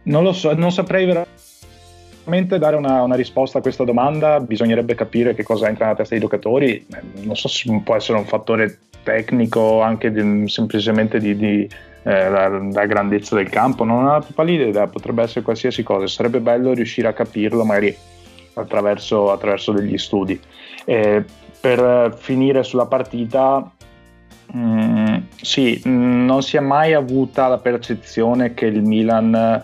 [0.03, 1.42] Non lo so, non saprei veramente
[2.57, 6.23] dare una, una, risposta a questa domanda, bisognerebbe capire che cosa entra nella testa dei
[6.23, 6.85] giocatori,
[7.21, 11.69] non so se può essere un fattore tecnico anche di, semplicemente di, di
[12.03, 16.07] eh, la, la, grandezza del campo, non ho la pallida idea, potrebbe essere qualsiasi cosa,
[16.07, 17.95] sarebbe bello riuscire a capirlo magari
[18.55, 20.39] attraverso, attraverso degli studi.
[20.85, 21.23] Eh,
[21.59, 23.71] per finire sulla partita,
[24.51, 29.63] mh, mm, sì, mh, non si è mai avuta la percezione che il Milan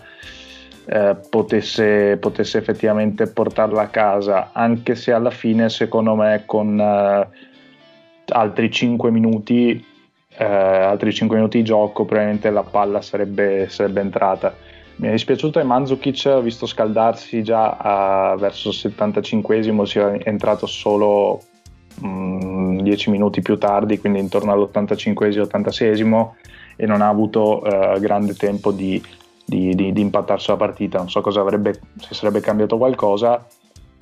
[0.92, 7.28] eh, potesse, potesse, effettivamente portarla a casa, anche se alla fine, secondo me, con eh,
[8.26, 9.84] altri 5 minuti,
[10.36, 14.52] eh, altri 5 minuti di gioco, probabilmente la palla sarebbe, sarebbe entrata.
[14.96, 20.22] Mi è dispiaciuto e Mandzukic, ho visto scaldarsi già a, verso il 75esimo, si è
[20.24, 21.40] entrato solo
[22.00, 26.30] 10 mm, minuti più tardi, quindi intorno all'85esimo-86esimo
[26.74, 29.00] e non ha avuto uh, grande tempo di,
[29.50, 30.98] di, di, di impattare sulla partita.
[30.98, 33.44] Non so cosa avrebbe, se sarebbe cambiato qualcosa,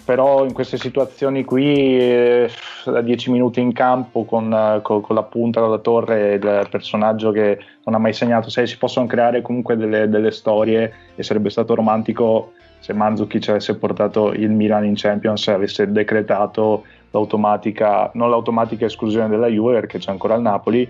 [0.04, 2.50] però in queste situazioni qui, eh,
[2.84, 7.30] da 10 minuti in campo con, eh, con, con, la punta della torre il personaggio
[7.30, 11.48] che non ha mai segnato, sai, si possono creare comunque delle, delle storie e sarebbe
[11.50, 18.30] stato romantico se Mandzukic avesse portato il Milan in Champions e avesse decretato l'automatica, non
[18.30, 20.88] l'automatica esclusione della Juve perché c'è ancora il Napoli,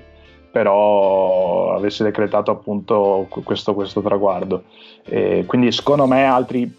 [0.50, 4.64] però avesse decretato appunto questo, questo traguardo.
[5.04, 6.70] E quindi secondo me altri,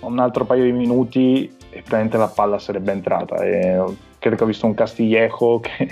[0.00, 3.36] un altro paio di minuti e praticamente la palla sarebbe entrata.
[3.44, 3.82] E
[4.18, 5.88] credo che ho visto un Castiglieco che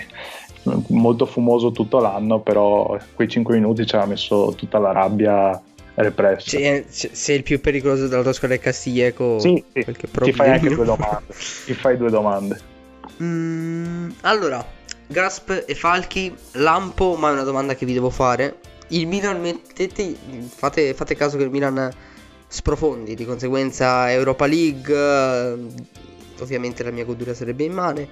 [0.89, 5.61] molto fumoso tutto l'anno, però quei 5 minuti ci aveva messo tutta la rabbia
[5.95, 6.57] repressa.
[6.57, 9.85] Sì, se il più pericoloso della tua squadra è Castiglieco, sì, sì.
[10.21, 11.33] ti fai anche due domande.
[11.65, 12.59] ti fai due domande.
[13.21, 14.65] Mm, allora,
[15.11, 18.59] Gasp e Falchi, Lampo, ma è una domanda che vi devo fare.
[18.89, 20.15] Il Milan mettete,
[20.47, 21.91] fate, fate caso che il Milan
[22.47, 25.57] sprofondi, di conseguenza Europa League, eh,
[26.39, 28.09] ovviamente la mia godura sarebbe immane,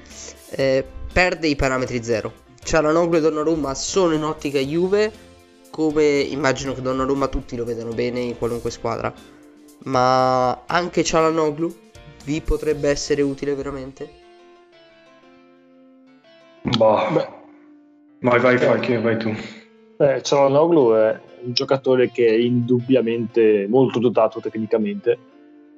[0.49, 0.83] eh,
[1.13, 2.33] perde i parametri zero.
[2.63, 5.11] Cialanoglu e Donnarumma sono in ottica Juve,
[5.69, 9.13] come immagino che Donnarumma tutti lo vedano bene in qualunque squadra,
[9.83, 11.75] ma anche Cialanoglu
[12.23, 14.25] vi potrebbe essere utile veramente?
[16.75, 17.35] Boh.
[18.19, 19.33] Vai, vai, vai, vai tu.
[19.99, 25.17] Eh, Cialanoglu è un giocatore che è indubbiamente molto dotato tecnicamente,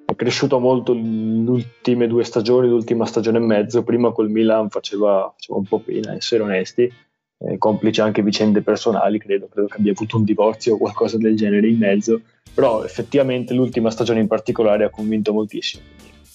[0.06, 5.32] è cresciuto molto nelle ultime due stagioni, l'ultima stagione e mezzo, prima col Milan faceva,
[5.36, 6.92] faceva un po' pena, essere onesti,
[7.40, 11.36] eh, complice anche vicende personali, credo, credo che abbia avuto un divorzio o qualcosa del
[11.36, 12.22] genere in mezzo,
[12.54, 15.84] però effettivamente l'ultima stagione in particolare ha convinto moltissimo.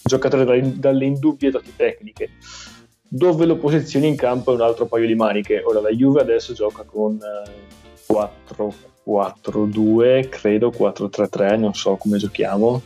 [0.03, 2.31] Giocatore dalle, dalle indubbie doti tecniche,
[3.15, 5.63] dove lo posizioni in campo è un altro paio di maniche.
[5.65, 7.51] Ora la Juve adesso gioca con eh,
[8.07, 12.81] 4 4-2, credo 4-3-3, non so come giochiamo,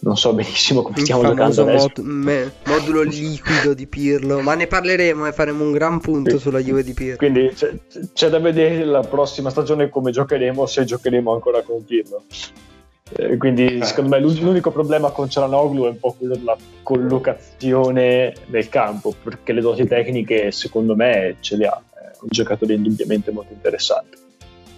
[0.00, 5.26] non so benissimo come stiamo giocando mod- me- modulo liquido di Pirlo, ma ne parleremo
[5.26, 7.16] e faremo un gran punto sulla Juve di Pirlo.
[7.16, 7.74] Quindi c'è,
[8.12, 12.22] c'è, da vedere la prossima stagione come giocheremo, se giocheremo ancora con Pirlo.
[13.12, 13.84] Eh, quindi eh.
[13.84, 19.52] secondo me l'unico problema con Cialanoglu è un po' quello della collocazione del campo, perché
[19.52, 24.22] le doti tecniche secondo me ce le ha, è un giocatore indubbiamente molto interessante.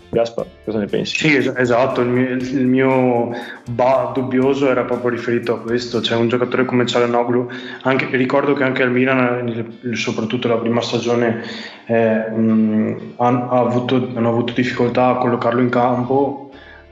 [0.08, 1.16] Gaspar, cosa ne pensi?
[1.16, 3.30] Sì, esatto, il mio, il mio
[3.70, 7.48] ba dubbioso era proprio riferito a questo, cioè un giocatore come Cialanoglu,
[7.82, 11.42] anche, ricordo che anche al Milan, soprattutto la prima stagione,
[11.86, 16.45] eh, mh, ha, ha avuto, hanno avuto difficoltà a collocarlo in campo,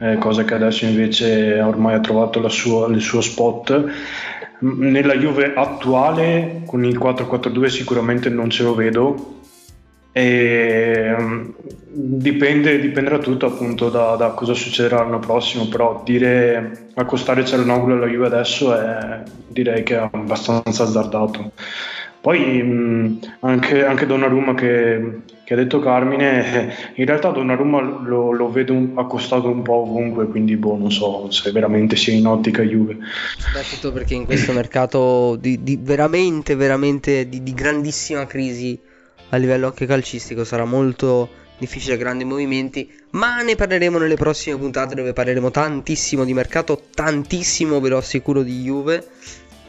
[0.04, 3.84] eh, cosa che adesso invece ormai ha trovato sua, il suo spot.
[4.58, 9.34] Nella Juve attuale con il 4-4-2 sicuramente non ce lo vedo,
[10.16, 11.52] e, um,
[11.90, 18.06] dipende, dipenderà tutto appunto da, da, cosa succederà l'anno prossimo, però dire accostare Cialanoglu alla
[18.06, 21.50] Juve adesso è, direi che è abbastanza azzardato.
[22.20, 28.50] Poi mh, anche, anche Donnarumma che, che, ha detto Carmine, in realtà Donnarumma lo, lo
[28.50, 32.62] vedo un, accostato un po' ovunque, quindi boh, non so se veramente sia in ottica
[32.62, 32.98] Juve.
[33.36, 38.78] Soprattutto perché in questo mercato di, di veramente, veramente di, di grandissima crisi
[39.30, 41.28] a livello anche calcistico sarà molto
[41.58, 47.80] difficile grandi movimenti ma ne parleremo nelle prossime puntate dove parleremo tantissimo di mercato tantissimo
[47.80, 49.06] ve lo assicuro di Juve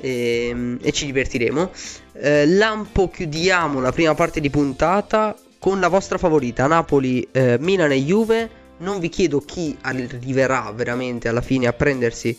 [0.02, 1.72] e, ehm, e ci divertiremo
[2.14, 7.92] eh, Lampo chiudiamo la prima parte di puntata con la vostra favorita Napoli, eh, Milan
[7.92, 12.38] e Juve non vi chiedo chi arriverà veramente alla fine a prendersi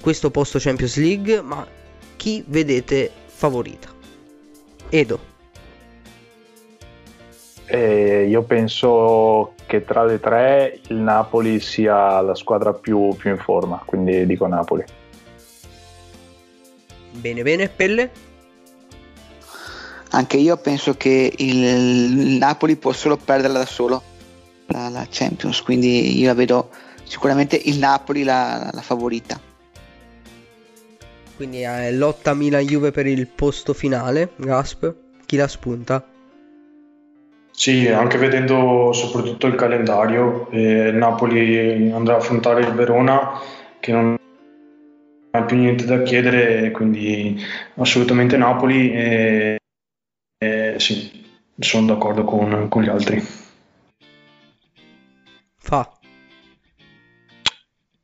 [0.00, 1.66] questo posto Champions League ma
[2.16, 3.90] chi vedete favorita
[4.88, 5.20] Edo
[7.66, 13.38] E io penso che tra le tre il Napoli sia la squadra più, più in
[13.38, 14.82] forma, quindi dico Napoli.
[17.10, 18.31] Bene, bene, Pelle?
[20.14, 24.02] Anche io penso che il, Napoli può solo perderla da solo
[24.66, 26.68] la, la Champions, quindi io la vedo
[27.04, 29.40] sicuramente il Napoli la, la favorita.
[31.34, 34.94] Quindi è lotta Milan-Juve per il posto finale, Gasp.
[35.24, 36.06] Chi la spunta?
[37.50, 43.40] Sì, anche vedendo soprattutto il calendario, eh, il Napoli andrà a affrontare il Verona
[43.80, 44.16] che non
[45.30, 47.42] ha più niente da chiedere, quindi
[47.76, 49.56] assolutamente Napoli e,
[50.42, 51.24] e sì,
[51.56, 53.24] sono d'accordo con, con gli altri.
[55.56, 55.88] Fa.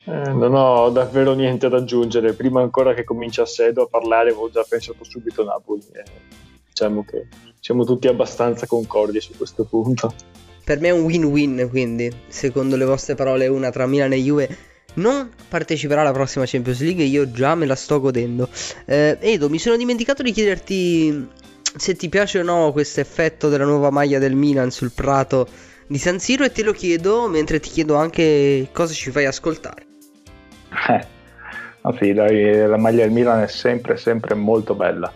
[0.04, 2.34] Eh, non ho davvero niente da aggiungere.
[2.34, 5.82] Prima ancora che comincia Sedo a parlare, avevo già pensato subito a Napoli.
[5.92, 6.04] Eh,
[6.68, 7.26] diciamo che
[7.58, 10.14] siamo tutti abbastanza concordi su questo punto.
[10.62, 14.56] Per me è un win-win, quindi, secondo le vostre parole, una tra Milan e Juve
[14.94, 17.02] non parteciperà alla prossima Champions League.
[17.02, 18.48] Io già me la sto godendo.
[18.84, 21.46] Eh, Edo, mi sono dimenticato di chiederti
[21.78, 25.46] se ti piace o no questo effetto della nuova maglia del Milan sul prato
[25.86, 29.86] di San Siro e te lo chiedo mentre ti chiedo anche cosa ci fai ascoltare.
[31.80, 35.10] Eh, sì, dai, la maglia del Milan è sempre, sempre molto bella.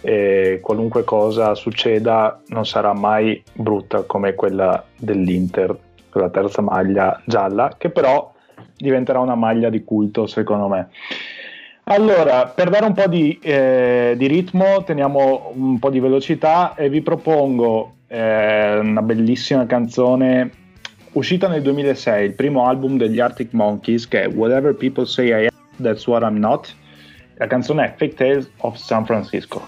[0.00, 5.76] E qualunque cosa succeda non sarà mai brutta come quella dell'Inter,
[6.12, 8.32] la terza maglia gialla, che però
[8.76, 10.88] diventerà una maglia di culto secondo me.
[11.88, 16.88] Allora, per dare un po' di, eh, di ritmo, teniamo un po' di velocità e
[16.88, 20.50] vi propongo eh, una bellissima canzone
[21.12, 25.46] uscita nel 2006, il primo album degli Arctic Monkeys che è Whatever People Say I
[25.46, 26.74] Am, That's What I'm Not.
[27.36, 29.62] La canzone è Fake Tales of San Francisco.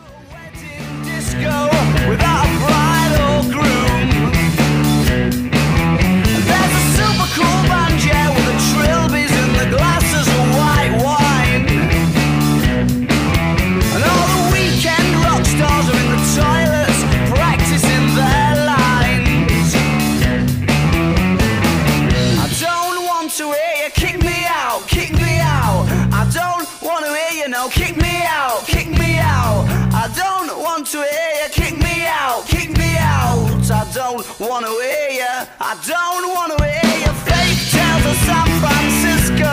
[34.16, 35.46] Wanna hear ya.
[35.60, 39.52] I don't wanna hear your fake tales of San Francisco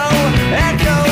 [0.56, 1.05] echo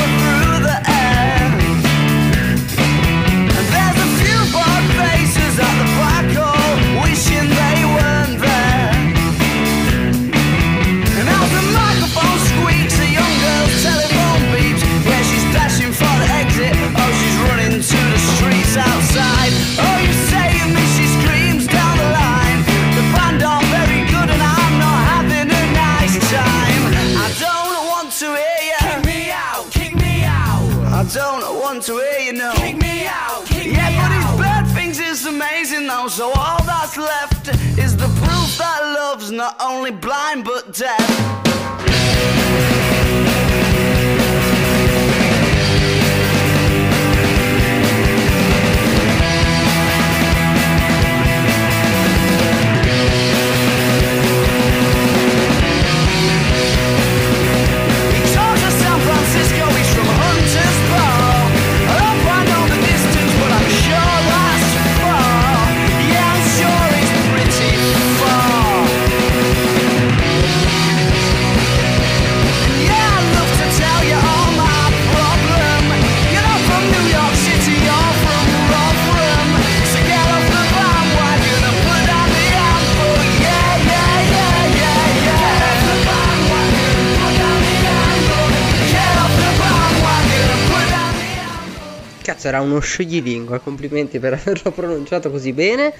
[31.73, 32.53] want to hear you, no.
[32.53, 36.97] Kick me out, kick yeah, but his bird thinks it's amazing now, so all that's
[36.97, 37.47] left
[37.79, 41.42] is the proof that love's not only blind but deaf.
[92.43, 93.59] Cazzo, era uno scioglilingua.
[93.59, 95.93] Complimenti per averlo pronunciato così bene.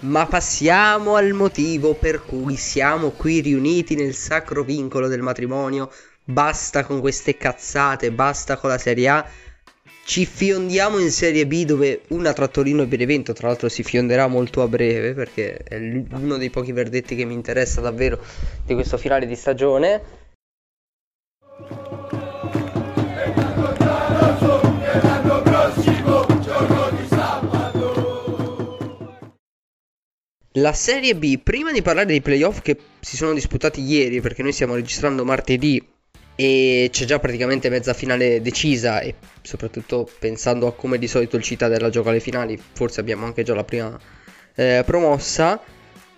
[0.00, 5.90] Ma passiamo al motivo per cui siamo qui riuniti nel sacro vincolo del matrimonio.
[6.22, 9.26] Basta con queste cazzate, basta con la Serie A.
[10.04, 14.62] Ci fiondiamo in Serie B dove una Trattorino e Benevento, tra l'altro, si fionderà molto
[14.62, 18.20] a breve perché è uno dei pochi verdetti che mi interessa davvero
[18.64, 20.24] di questo finale di stagione.
[30.58, 34.52] La Serie B, prima di parlare dei playoff che si sono disputati ieri, perché noi
[34.52, 35.86] stiamo registrando martedì
[36.34, 41.42] e c'è già praticamente mezza finale decisa e soprattutto pensando a come di solito il
[41.42, 43.98] Cittadella gioca le finali, forse abbiamo anche già la prima
[44.54, 45.60] eh, promossa.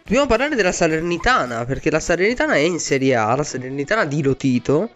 [0.04, 4.90] Dobbiamo parlare della Salernitana, perché la Salernitana è in Serie A, la Salernitana di Lotito.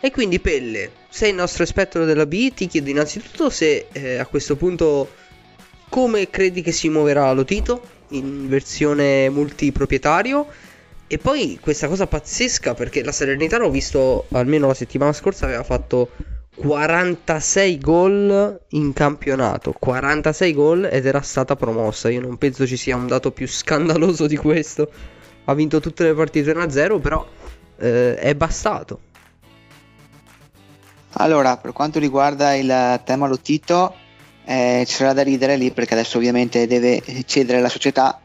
[0.00, 4.26] E quindi Pelle, sei il nostro esperto della B, ti chiedo innanzitutto se eh, a
[4.26, 5.08] questo punto
[5.88, 10.46] come credi che si muoverà Lotito in versione multiproprietario.
[11.06, 15.62] E poi questa cosa pazzesca perché la Salernitana ho visto almeno la settimana scorsa aveva
[15.62, 16.10] fatto
[16.54, 22.10] 46 gol in campionato, 46 gol ed era stata promossa.
[22.10, 24.90] Io non penso ci sia un dato più scandaloso di questo.
[25.44, 27.26] Ha vinto tutte le partite 1-0, però
[27.78, 29.00] eh, è bastato.
[31.12, 33.94] Allora, per quanto riguarda il tema Lottito,
[34.50, 38.18] eh, c'era da ridere lì perché adesso ovviamente deve cedere la società,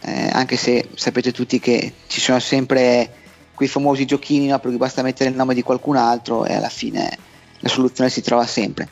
[0.00, 3.08] eh, anche se sapete tutti che ci sono sempre
[3.54, 6.68] quei famosi giochini no, per cui basta mettere il nome di qualcun altro e alla
[6.68, 7.16] fine
[7.60, 8.88] la soluzione si trova sempre.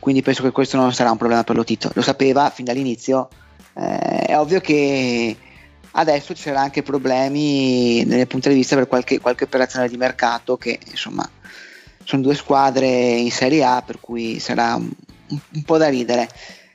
[0.00, 1.90] Quindi penso che questo non sarà un problema per Lotito.
[1.94, 3.28] Lo sapeva fin dall'inizio.
[3.74, 5.36] Eh, è ovvio che
[5.92, 10.76] adesso c'era anche problemi nel punto di vista per qualche, qualche operazione di mercato che
[10.90, 11.28] insomma
[12.02, 14.76] sono due squadre in Serie A per cui sarà
[15.52, 16.28] un, po' da ridere.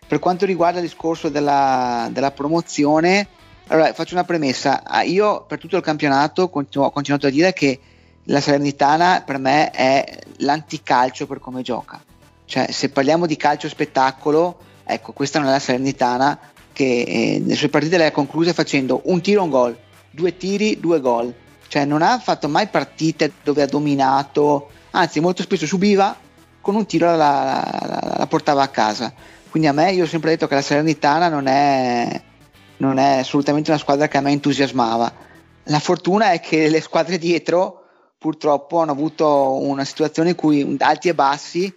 [0.08, 3.28] Per quanto riguarda il discorso della, della promozione,
[3.68, 4.84] allora faccio una premessa.
[4.84, 7.80] Ah, Io per tutto il campionato continuo, ho continuato a dire che
[8.24, 12.02] la Salernitana per me è l'anticalcio per come gioca.
[12.46, 16.40] Cioè, se parliamo di calcio spettacolo, ecco, questa non è la Salernitana
[16.74, 19.78] che eh, le sue partite le ha concluse facendo un tiro, un gol,
[20.10, 21.34] due tiri, due gol.
[21.68, 26.18] Cioè, non ha fatto mai partite dove ha dominato, anzi, molto spesso subiva
[26.70, 29.12] con un tiro la, la- la- portava a casa.
[29.50, 32.22] Quindi a me, io ho sempre detto che la Salernitana non è,
[32.78, 35.12] non è assolutamente una squadra che a me entusiasmava.
[35.64, 37.84] La fortuna è che le squadre dietro
[38.20, 41.74] purtroppo hanno avuto una situazione in cui alti e bassi,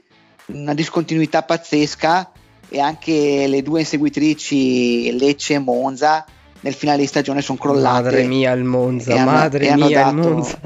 [0.46, 2.30] una discontinuità pazzesca
[2.68, 6.24] e anche le due inseguitrici Lecce e Monza
[6.60, 10.14] nel finale di stagione sono crollate Madre mia il Monza, hanno- madre hanno mia il
[10.16, 10.60] dato- Monza.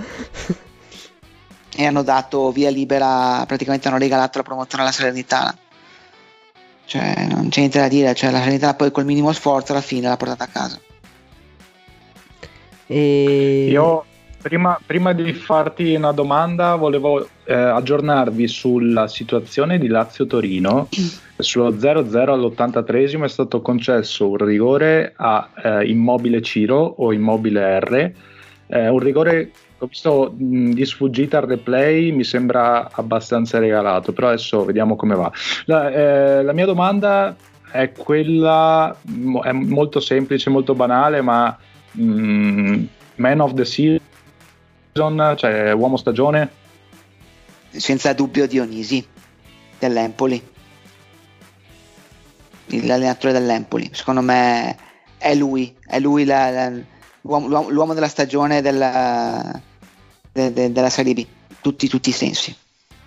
[1.77, 5.57] E hanno dato via libera, praticamente hanno regalato la promozione alla Salernitana.
[6.87, 10.09] Cioè, non c'è niente da dire, cioè la Salernitana poi col minimo sforzo alla fine
[10.09, 10.81] l'ha portata a casa.
[12.87, 13.68] E...
[13.68, 14.05] Io
[14.41, 20.89] prima, prima di farti una domanda volevo eh, aggiornarvi sulla situazione di Lazio-Torino.
[21.37, 28.12] Sullo 0-0 all'83 è stato concesso un rigore a eh, Immobile Ciro o Immobile R.
[28.68, 34.12] Eh, un rigore che ho visto mh, di sfuggita al replay, mi sembra abbastanza regalato,
[34.12, 35.31] però adesso vediamo come va.
[35.66, 37.37] La, eh, la mia domanda
[37.70, 41.57] è quella, mo- è molto semplice, molto banale, ma
[41.93, 42.83] mh,
[43.16, 46.64] Man of the Season, cioè uomo stagione,
[47.70, 49.07] Senza dubbio Dionisi
[49.79, 50.43] dell'Empoli,
[52.66, 53.91] l'allenatore dell'Empoli.
[53.93, 54.74] Secondo me
[55.18, 56.72] è lui, è lui la- la-
[57.27, 59.61] l'uomo, l'uomo- l'uomo della stagione della,
[60.33, 61.27] de- de- della Serie B,
[61.61, 62.55] tutti, tutti i sensi.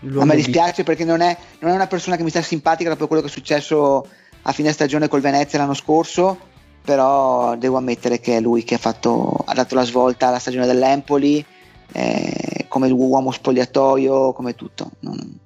[0.01, 2.41] l'uomo A me di- dispiace perché non è, non è una persona che mi sta
[2.41, 4.07] simpatica dopo quello che è successo
[4.43, 6.37] a fine stagione col Venezia l'anno scorso,
[6.83, 10.65] però devo ammettere che è lui che ha, fatto, ha dato la svolta alla stagione
[10.65, 11.43] dell'Empoli,
[11.91, 14.91] eh, come uomo spogliatoio, come tutto.
[14.99, 15.39] Non,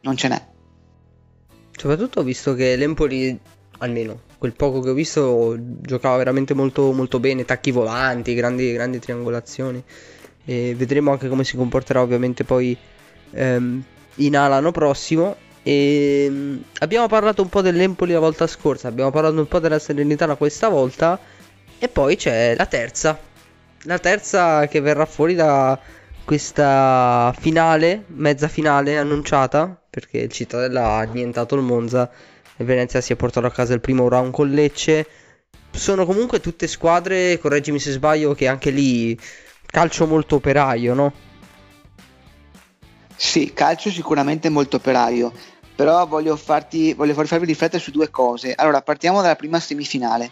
[0.00, 0.42] non ce n'è.
[1.76, 3.38] Soprattutto visto che l'Empoli,
[3.78, 8.98] almeno quel poco che ho visto, giocava veramente molto, molto bene, tacchi volanti, grandi, grandi
[8.98, 9.84] triangolazioni.
[10.46, 12.74] E vedremo anche come si comporterà ovviamente poi
[13.32, 13.84] ehm,
[14.14, 15.36] in A l'anno prossimo.
[15.62, 19.78] E mm, abbiamo parlato un po' dell'Empoli la volta scorsa, abbiamo parlato un po' della
[19.78, 21.18] Serenitana questa volta.
[21.78, 23.18] E poi c'è la terza.
[23.82, 25.78] La terza che verrà fuori da
[26.24, 32.10] questa finale, mezza finale annunciata, perché il Cittadella ha annientato il Monza
[32.64, 35.06] Venezia si è portato a casa il primo round con Lecce.
[35.70, 39.18] Sono comunque tutte squadre, correggimi se sbaglio, che anche lì
[39.66, 41.12] calcio molto operaio, no?
[43.16, 45.30] Sì, calcio sicuramente molto operaio,
[45.76, 48.54] però voglio, farti, voglio far- farvi riflettere su due cose.
[48.54, 50.30] Allora, partiamo dalla prima semifinale.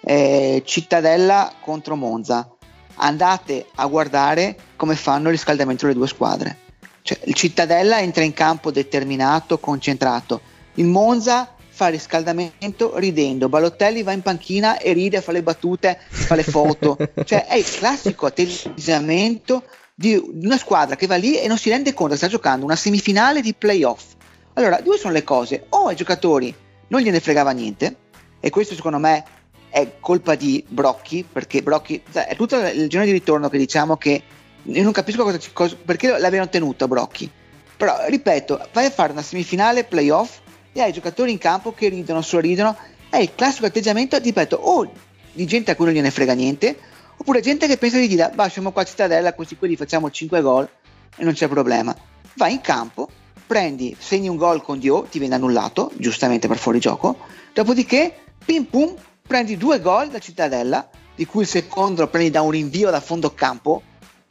[0.00, 2.50] Eh, Cittadella contro Monza.
[2.96, 6.58] Andate a guardare come fanno il riscaldamento delle due squadre.
[7.02, 10.40] Cioè, il Cittadella entra in campo determinato, concentrato.
[10.74, 13.48] Il Monza fa riscaldamento ridendo.
[13.48, 16.96] Balotelli va in panchina e ride, fa le battute, fa le foto.
[17.24, 21.92] cioè, è il classico atteggiamento di una squadra che va lì e non si rende
[21.92, 24.04] conto che sta giocando una semifinale di playoff.
[24.52, 26.54] Allora, due sono le cose: o ai giocatori
[26.88, 27.96] non gliene fregava niente,
[28.38, 29.24] e questo secondo me
[29.68, 33.96] è colpa di Brocchi, perché Brocchi sai, è tutto il giorno di ritorno che diciamo
[33.96, 34.22] che
[34.62, 37.28] io non capisco cosa, cosa- perché l'avevano tenuto Brocchi.
[37.76, 40.42] Però ripeto, vai a fare una semifinale playoff
[40.74, 42.76] e hai giocatori in campo che ridono, sorridono.
[43.08, 44.90] È il classico atteggiamento, ripeto, o
[45.32, 46.76] di gente a cui non gliene frega niente,
[47.16, 50.40] oppure gente che pensa di dire, bah, siamo qua a Cittadella, questi quelli facciamo 5
[50.42, 50.68] gol
[51.16, 51.94] e non c'è problema.
[52.34, 53.08] Vai in campo,
[53.46, 57.18] prendi, segni un gol con Dio, ti viene annullato, giustamente per fuori gioco,
[57.52, 58.12] dopodiché,
[58.44, 58.94] pim pum,
[59.26, 63.00] prendi due gol da Cittadella, di cui il secondo lo prendi da un rinvio da
[63.00, 63.82] fondo campo,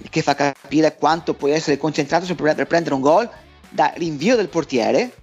[0.10, 3.30] che fa capire quanto puoi essere concentrato per prendere un gol
[3.70, 5.14] da rinvio del portiere,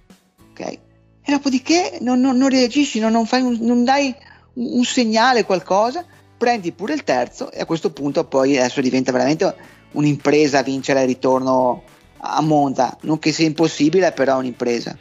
[0.51, 0.79] ok?
[1.23, 4.13] E dopodiché non, non- non reagisci, non, un- non dai
[4.53, 6.05] un, un segnale, qualcosa,
[6.37, 9.55] prendi pure il terzo e a questo punto poi adesso diventa veramente
[9.91, 11.83] un'impresa vincere il ritorno
[12.17, 14.97] a Monza, non che sia impossibile, però è un'impresa.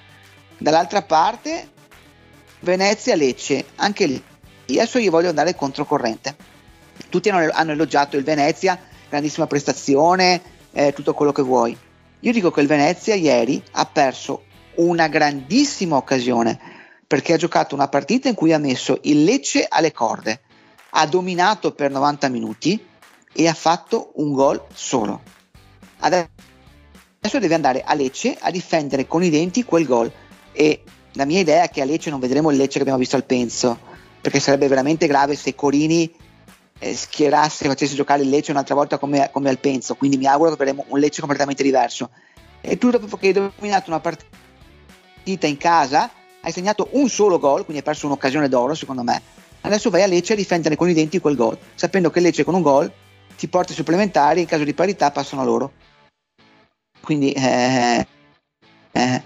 [0.58, 1.70] Dall'altra parte,
[2.60, 4.22] Venezia-Lecce, anche lì,
[4.68, 6.36] adesso io voglio andare controcorrente.
[7.08, 10.40] Tutti hanno, hanno elogiato il Venezia, grandissima prestazione,
[10.72, 11.76] eh, tutto quello che vuoi.
[12.20, 14.44] Io dico che il Venezia ieri ha perso
[14.76, 16.58] una grandissima occasione
[17.06, 20.42] perché ha giocato una partita in cui ha messo il Lecce alle corde,
[20.90, 22.86] ha dominato per 90 minuti
[23.32, 25.20] e ha fatto un gol solo.
[25.98, 26.28] Adesso
[27.38, 30.10] deve andare a Lecce a difendere con i denti quel gol
[30.52, 30.82] e
[31.14, 33.24] la mia idea è che a Lecce non vedremo il Lecce che abbiamo visto al
[33.24, 33.78] Penso
[34.20, 36.12] perché sarebbe veramente grave se Corini
[36.78, 40.54] eh, schierasse facesse giocare il Lecce un'altra volta come, come al Penso quindi mi auguro
[40.54, 42.10] che avremo un Lecce completamente diverso
[42.60, 44.48] e tu dopo che hai dominato una partita
[45.24, 46.10] in casa
[46.42, 49.20] hai segnato un solo gol quindi hai perso un'occasione d'oro secondo me.
[49.62, 52.54] Adesso vai a Lecce a difendere con i denti quel gol sapendo che Lecce con
[52.54, 52.90] un gol
[53.36, 55.72] ti porta ai supplementari in caso di parità passano a loro.
[57.00, 58.06] Quindi eh,
[58.92, 59.22] eh,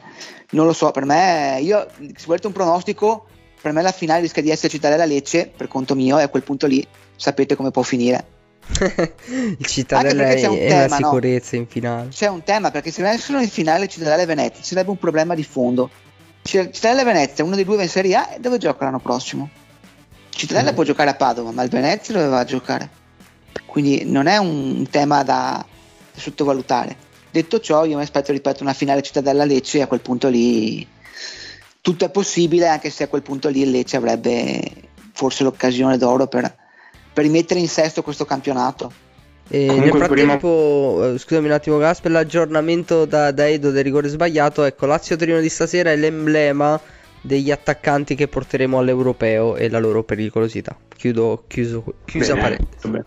[0.51, 3.27] non lo so per me io se volete un pronostico
[3.61, 6.43] per me la finale rischia di essere Cittadella Lecce per conto mio e a quel
[6.43, 6.87] punto lì
[7.17, 8.34] sapete come può finire
[9.59, 11.05] il Cittadella è, un è tema, una no?
[11.07, 12.09] sicurezza in finale.
[12.09, 15.35] c'è un tema perché se venissero in finale Cittadella e Venezia ci sarebbe un problema
[15.35, 15.91] di fondo
[16.43, 19.01] C'è- Cittadella e Venezia uno dei due va in Serie A e dove gioca l'anno
[19.01, 19.49] prossimo?
[20.31, 20.75] Cittadella Mm.
[20.75, 22.91] può giocare a Padova ma il Venezia dove va a giocare?
[23.67, 25.65] quindi non è un tema da
[26.17, 26.97] sottovalutare
[27.31, 30.87] detto ciò io mi aspetto ripeto una finale Cittadella-Lecce e a quel punto lì
[31.81, 34.62] tutto è possibile anche se a quel punto lì il Lecce avrebbe
[35.12, 36.62] forse l'occasione d'oro per,
[37.15, 38.93] per rimettere in sesto questo campionato
[39.49, 44.09] E nel frattempo, eh, scusami un attimo, Gas, per l'aggiornamento da, da Edo del rigore
[44.09, 44.65] sbagliato.
[44.65, 46.79] Ecco, Lazio Torino di stasera è l'emblema
[47.21, 50.77] degli attaccanti che porteremo all'europeo e la loro pericolosità.
[50.95, 52.89] Chiudo, chiuso, chiusa Bene, parentesi.
[52.89, 53.05] bene.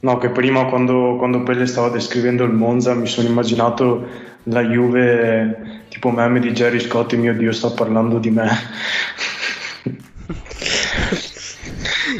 [0.00, 4.06] No, che prima quando, quando Pelle stava descrivendo il Monza mi sono immaginato
[4.44, 8.48] la Juve tipo meme di Jerry Scott, mio Dio sta parlando di me.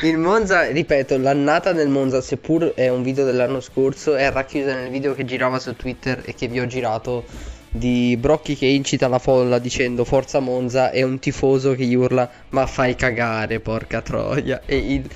[0.06, 4.88] Il Monza, ripeto, l'annata del Monza, seppur è un video dell'anno scorso, è racchiusa nel
[4.88, 7.24] video che girava su Twitter e che vi ho girato
[7.68, 12.30] di Brocchi che incita la folla dicendo Forza Monza e un tifoso che gli urla
[12.50, 15.10] ma fai cagare porca troia e il,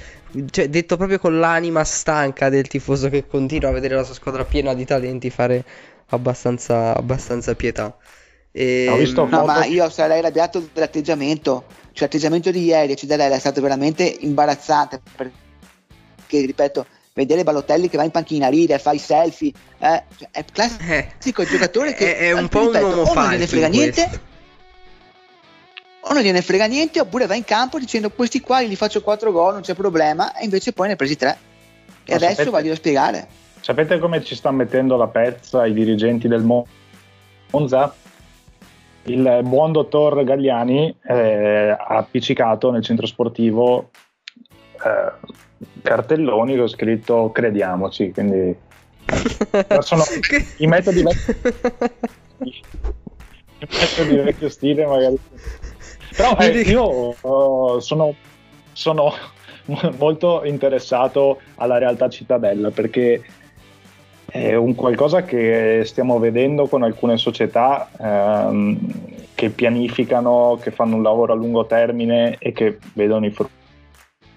[0.51, 4.45] cioè, detto proprio con l'anima stanca del tifoso che continua a vedere la sua squadra
[4.45, 5.65] piena di talenti fare
[6.09, 7.97] abbastanza, abbastanza pietà
[8.53, 11.65] e, Ho visto No, foto- ma io sarei arrabbiato dell'atteggiamento.
[12.01, 15.03] Cioè, l'atteggiamento di ieri a Cittadella è stato veramente imbarazzante.
[15.15, 19.53] Perché, ripeto, vedere Balotelli che va in panchina, ride, fa i selfie.
[19.79, 23.03] eh, cioè, è classico Eh, giocatore che è, è un eh, po' un ripeto, uomo
[23.03, 24.21] o non gliene frega niente, questo.
[26.01, 29.31] o non gliene frega niente, oppure va in campo dicendo questi qua gli faccio 4
[29.31, 31.29] gol, non c'è problema, e invece poi ne ha presi 3.
[32.05, 33.29] E Ma adesso sapete- voglio spiegare.
[33.61, 36.67] Sapete come ci sta mettendo la pezza i dirigenti del Mo-
[37.51, 37.95] Monza?
[39.05, 43.91] Il buon dottor Gagliani eh, ha appiccicato nel centro sportivo
[44.85, 45.13] eh,
[45.83, 48.55] cartelloni che ho scritto crediamoci, quindi
[49.81, 50.05] sono
[50.59, 51.35] i metodi vecchi
[53.61, 55.19] i metodi vecchio stile magari.
[56.17, 58.15] Però eh, io eh, sono,
[58.73, 59.13] sono
[59.99, 63.23] molto interessato alla realtà cittadella perché
[64.31, 68.79] è un qualcosa che stiamo vedendo con alcune società ehm,
[69.35, 73.35] che pianificano, che fanno un lavoro a lungo termine e che vedono i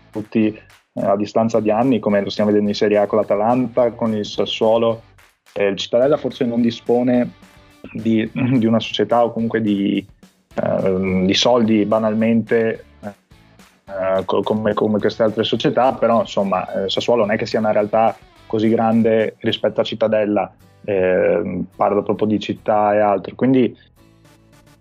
[0.09, 3.91] frutti eh, a distanza di anni, come lo stiamo vedendo in Serie A con l'Atalanta,
[3.91, 5.03] con il Sassuolo.
[5.53, 7.33] Eh, il Cittadella forse non dispone
[7.91, 10.03] di, di una società o comunque di,
[10.55, 17.25] ehm, di soldi banalmente eh, co- come, come queste altre società, però insomma eh, Sassuolo
[17.25, 18.17] non è che sia una realtà
[18.53, 20.53] così grande rispetto a Cittadella,
[20.85, 23.75] eh, parlo proprio di città e altro, quindi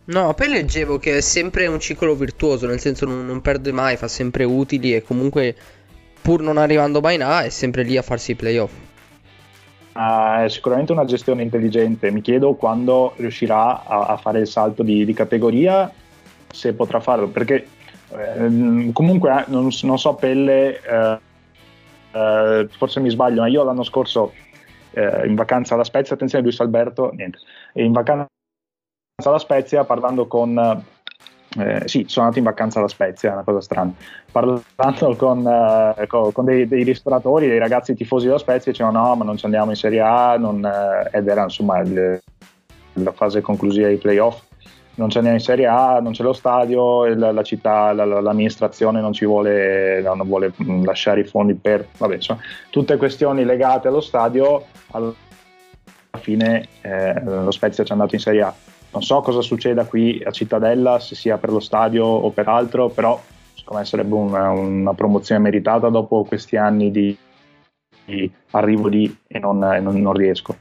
[0.04, 3.96] No, poi leggevo che è sempre un ciclo virtuoso, nel senso non, non perde mai,
[3.96, 5.54] fa sempre utili e comunque
[6.20, 8.72] pur non arrivando mai in A è sempre lì a farsi i playoff.
[9.92, 12.10] Ah, è sicuramente una gestione intelligente.
[12.10, 15.90] Mi chiedo quando riuscirà a, a fare il salto di, di categoria,
[16.50, 17.66] se potrà farlo, perché
[18.10, 21.18] ehm, comunque eh, non, non so Pelle eh,
[22.12, 24.32] eh, forse mi sbaglio, ma io l'anno scorso
[24.92, 27.38] eh, in vacanza alla Spezia, attenzione Luis Alberto, niente,
[27.74, 28.28] in vacanza
[29.24, 30.84] alla Spezia parlando con...
[31.58, 33.92] Eh, sì, sono andato in vacanza alla Spezia, è una cosa strana.
[34.30, 39.16] Parlando con, eh, con, con dei, dei ristoratori, dei ragazzi tifosi della Spezia, dicevano no,
[39.16, 42.18] ma non ci andiamo in Serie A, non, eh, ed era insomma il-
[42.94, 44.42] la fase conclusiva dei playoff
[44.94, 48.20] non c'è neanche in Serie A, non c'è lo stadio, il- la, città, la- la-
[48.20, 52.40] l'amministrazione non ci vuole, non vuole mh, lasciare i fondi per, vabbè, insomma,
[52.70, 55.12] tutte questioni legate allo stadio, alla
[56.20, 58.54] fine eh, lo Spezia ci è andato in Serie A.
[58.92, 62.90] Non so cosa succeda qui a Cittadella, se sia per lo stadio o per altro,
[62.90, 63.18] però
[63.54, 67.16] secondo me sarebbe una, una promozione meritata dopo questi anni di,
[68.04, 70.54] di arrivo lì e non, non- non riesco.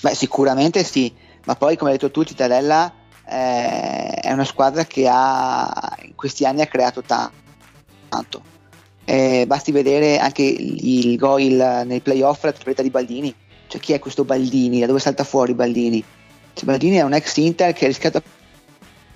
[0.00, 1.12] Beh, sicuramente sì,
[1.46, 2.92] ma poi come hai detto tu, Cittadella
[3.30, 7.30] eh, è una squadra che ha, in questi anni ha creato ta-
[8.08, 8.42] tanto.
[9.04, 13.34] Eh, basti vedere anche il, gol nei playoff, la tripletta di Baldini.
[13.68, 14.80] Cioè, chi è questo Baldini?
[14.80, 16.02] Da dove salta fuori Baldini?
[16.54, 18.22] Cioè, Baldini è un ex Inter che ha rischiato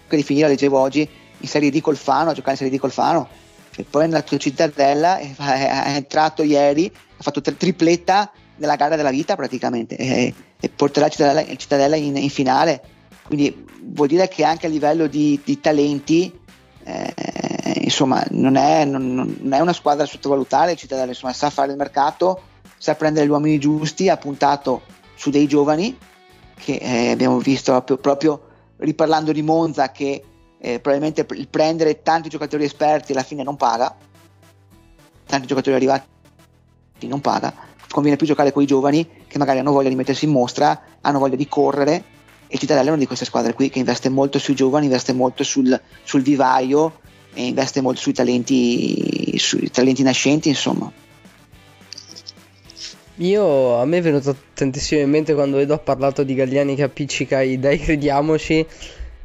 [0.08, 1.08] di finire, leggevo oggi,
[1.38, 3.28] in Serie D col Fano, a giocare in Serie D col Fano.
[3.70, 8.76] Cioè, poi è andato in Cittadella, è, è entrato ieri, ha fatto tri- tripletta nella
[8.76, 12.93] gara della vita praticamente e, e porterà Cittadella, Cittadella in, in finale.
[13.26, 16.32] Quindi vuol dire che anche a livello di, di talenti,
[16.84, 17.14] eh,
[17.80, 20.72] insomma, non è, non- non è una squadra da sottovalutare.
[20.72, 22.42] Il Cittadella insomma, sa fare il mercato,
[22.76, 24.82] sa prendere gli uomini giusti, ha puntato
[25.14, 25.96] su dei giovani
[26.54, 28.42] che eh, abbiamo visto proprio, proprio
[28.78, 30.22] riparlando di Monza che
[30.58, 33.94] eh, probabilmente il prendere tanti giocatori esperti alla fine non paga,
[35.26, 36.06] tanti giocatori arrivati
[37.06, 37.52] non paga,
[37.90, 41.18] conviene più giocare con i giovani che magari hanno voglia di mettersi in mostra, hanno
[41.18, 42.04] voglia di correre
[42.54, 45.42] e Cittadella è una di queste squadre qui che investe molto sui giovani, investe molto
[45.42, 47.00] sul, sul vivaio
[47.34, 50.92] e investe molto sui talenti, sui talenti nascenti insomma.
[53.16, 56.84] Io a me è venuto tantissimo in mente quando Edo ha parlato di Galliani che
[56.84, 58.64] appiccica i dai crediamoci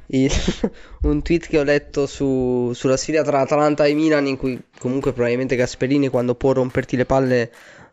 [0.07, 0.32] il-
[1.03, 5.13] un tweet che ho letto su- sulla sfida tra Atalanta e Milan in cui comunque
[5.13, 7.51] probabilmente Gasperini quando può romperti le palle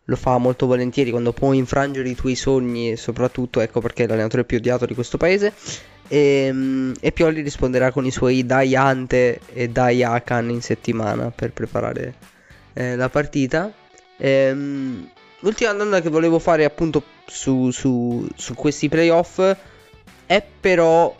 [0.09, 4.45] lo fa molto volentieri, quando può infrangere i tuoi sogni soprattutto ecco perché è l'allenatore
[4.45, 5.53] più odiato di questo paese
[6.09, 11.31] e, mm, e Pioli risponderà con i suoi dai Ante e dai Akan in settimana
[11.31, 12.15] per preparare
[12.73, 13.73] eh, la partita.
[14.19, 19.57] Ehm, l'ultima domanda che volevo fare appunto su, su- su questi playoff
[20.27, 21.15] è però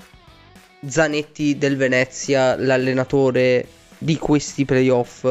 [0.87, 3.67] Zanetti del Venezia l'allenatore
[3.99, 5.27] di questi playoff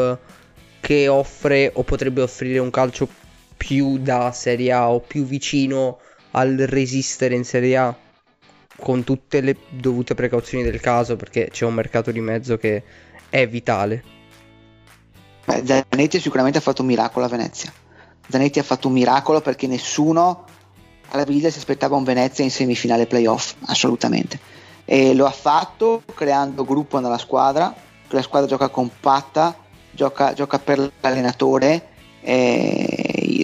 [0.80, 3.08] che offre o potrebbe offrire un calcio
[3.56, 6.00] più da Serie A o più vicino
[6.32, 7.96] al resistere in Serie A
[8.78, 12.84] con tutte le dovute precauzioni del caso perché c'è un mercato di mezzo che
[13.30, 14.04] è vitale.
[15.46, 17.72] Beh, Zanetti sicuramente ha fatto un miracolo a Venezia.
[18.28, 20.46] Zanetti ha fatto un miracolo perché nessuno
[21.10, 24.40] alla Viglia si aspettava un Venezia in semifinale playoff, assolutamente.
[24.84, 27.74] E lo ha fatto creando gruppo nella squadra,
[28.10, 29.56] la squadra gioca compatta,
[29.92, 31.90] gioca, gioca per l'allenatore.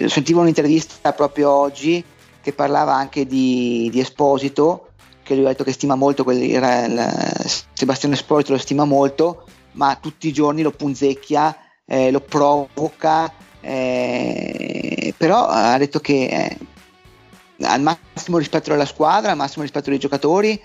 [0.08, 2.04] Sentivo un'intervista proprio oggi
[2.40, 4.88] che parlava anche di, di Esposito,
[5.22, 9.96] che lui ha detto che stima molto, quel, il- Sebastiano Esposito lo stima molto, ma
[10.00, 11.56] tutti i giorni lo punzecchia,
[11.86, 16.58] eh, lo provoca, eh, però ha detto che eh,
[17.64, 20.60] al massimo rispetto della squadra, al massimo rispetto dei giocatori,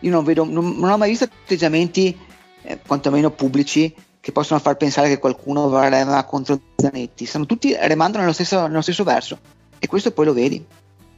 [0.00, 2.18] io non, vedo, non, non ho mai visto atteggiamenti,
[2.62, 7.24] eh, quantomeno pubblici, che possono far pensare che qualcuno rema contro Zanetti.
[7.26, 9.38] Stanno tutti remando nello stesso, nello stesso verso
[9.78, 10.64] e questo poi lo vedi.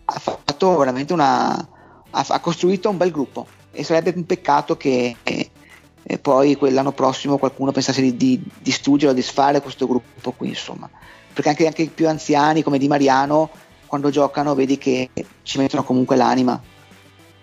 [0.06, 1.54] Ha fatto veramente una.
[1.54, 7.38] ha, ha costruito un bel gruppo e sarebbe un peccato che eh, poi quell'anno prossimo
[7.38, 10.88] qualcuno pensasse di, di distruggere o disfare questo gruppo qui, insomma.
[11.32, 13.50] Perché anche, anche i più anziani come Di Mariano,
[13.86, 15.10] quando giocano, vedi che
[15.42, 16.60] ci mettono comunque l'anima.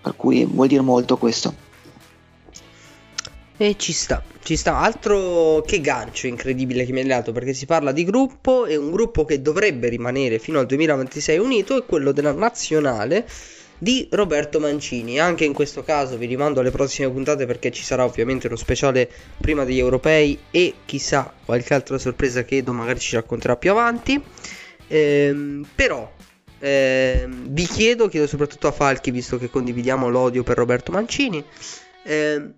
[0.02, 1.54] Per cui vuol dire molto questo.
[3.62, 4.78] E ci sta, ci sta.
[4.78, 8.90] Altro che gancio incredibile che mi hai dato perché si parla di gruppo e un
[8.90, 13.24] gruppo che dovrebbe rimanere fino al 2026 unito è quello della nazionale
[13.78, 15.20] di Roberto Mancini.
[15.20, 19.08] Anche in questo caso vi rimando alle prossime puntate perché ci sarà ovviamente uno speciale
[19.40, 24.20] prima degli europei e chissà qualche altra sorpresa che Edo magari ci racconterà più avanti.
[24.88, 26.12] Ehm, però
[26.58, 31.46] ehm, vi chiedo, chiedo soprattutto a Falchi visto che condividiamo l'odio per Roberto Mancini.
[32.04, 32.54] ehm,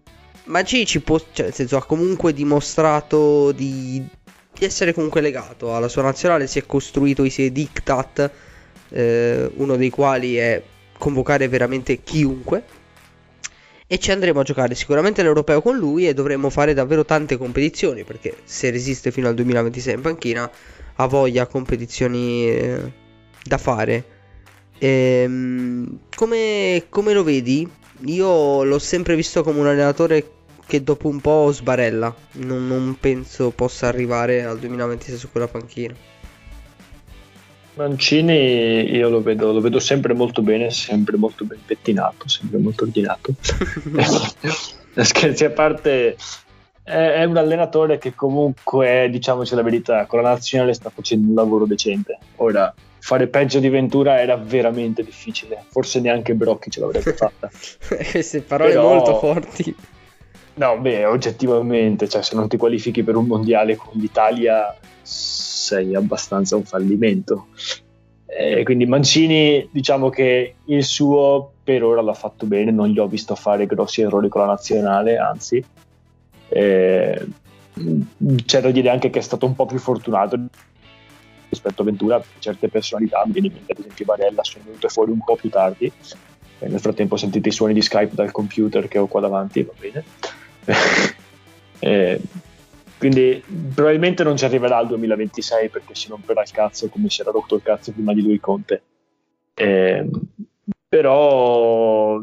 [0.46, 4.04] Mancini ci può, cioè nel senso ha comunque dimostrato di,
[4.54, 8.32] di essere comunque legato alla sua nazionale, si è costruito i suoi diktat,
[8.90, 10.62] eh, uno dei quali è
[10.98, 12.82] convocare veramente chiunque.
[13.88, 18.04] E ci andremo a giocare sicuramente l'europeo con lui e dovremo fare davvero tante competizioni
[18.04, 20.52] perché se resiste fino al 2026 in panchina
[20.96, 22.92] ha voglia, competizioni eh,
[23.44, 24.04] da fare.
[24.80, 27.70] Ehm, come, come lo vedi?
[28.06, 30.32] Io l'ho sempre visto come un allenatore
[30.66, 32.14] che dopo un po' sbarella.
[32.34, 35.94] Non, non penso possa arrivare al 2026 su quella panchina.
[37.76, 42.84] Mancini io lo vedo, lo vedo sempre molto bene, sempre molto ben pettinato, sempre molto
[42.84, 43.34] ordinato.
[44.96, 46.16] Scherzi a parte,
[46.84, 51.36] è, è un allenatore che comunque, diciamoci la verità, con la nazionale sta facendo un
[51.36, 52.20] lavoro decente.
[52.36, 52.72] Ora,
[53.04, 57.52] fare peggio di Ventura era veramente difficile, forse neanche Brocchi ce l'avrebbe fatta.
[58.12, 59.76] Queste parole Però- molto forti.
[60.56, 66.56] No, beh, oggettivamente, cioè, se non ti qualifichi per un mondiale con l'Italia sei abbastanza
[66.56, 67.48] un fallimento.
[68.26, 73.08] Eh, quindi Mancini, diciamo che il suo per ora l'ha fatto bene, non gli ho
[73.08, 75.62] visto fare grossi errori con la nazionale, anzi.
[76.48, 77.28] Eh,
[78.46, 80.40] c'è da dire anche che è stato un po' più fortunato
[81.54, 85.12] rispetto a Ventura, certe personalità, mi viene in mente ad esempio Barella, sono venute fuori
[85.12, 85.92] un po' più tardi.
[86.60, 89.74] Eh, nel frattempo sentite i suoni di Skype dal computer che ho qua davanti, va
[89.80, 90.04] bene.
[91.84, 92.18] Eh,
[92.98, 93.44] quindi
[93.76, 97.56] probabilmente non ci arriverà al 2026 perché si romperà il cazzo come si era rotto
[97.56, 98.82] il cazzo prima di lui Conte.
[99.54, 100.10] Eh,
[100.88, 102.22] però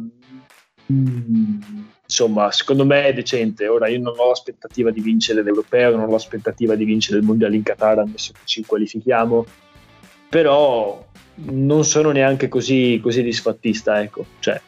[0.91, 1.61] mm,
[2.11, 3.69] insomma, secondo me è decente.
[3.69, 7.55] Ora io non ho l'aspettativa di vincere l'Europeo, non ho l'aspettativa di vincere il Mondiale
[7.55, 9.47] in Qatar, ammesso che ci qualifichiamo,
[10.29, 14.27] però non sono neanche così, così disfattista, ecco.
[14.41, 14.61] Cioè,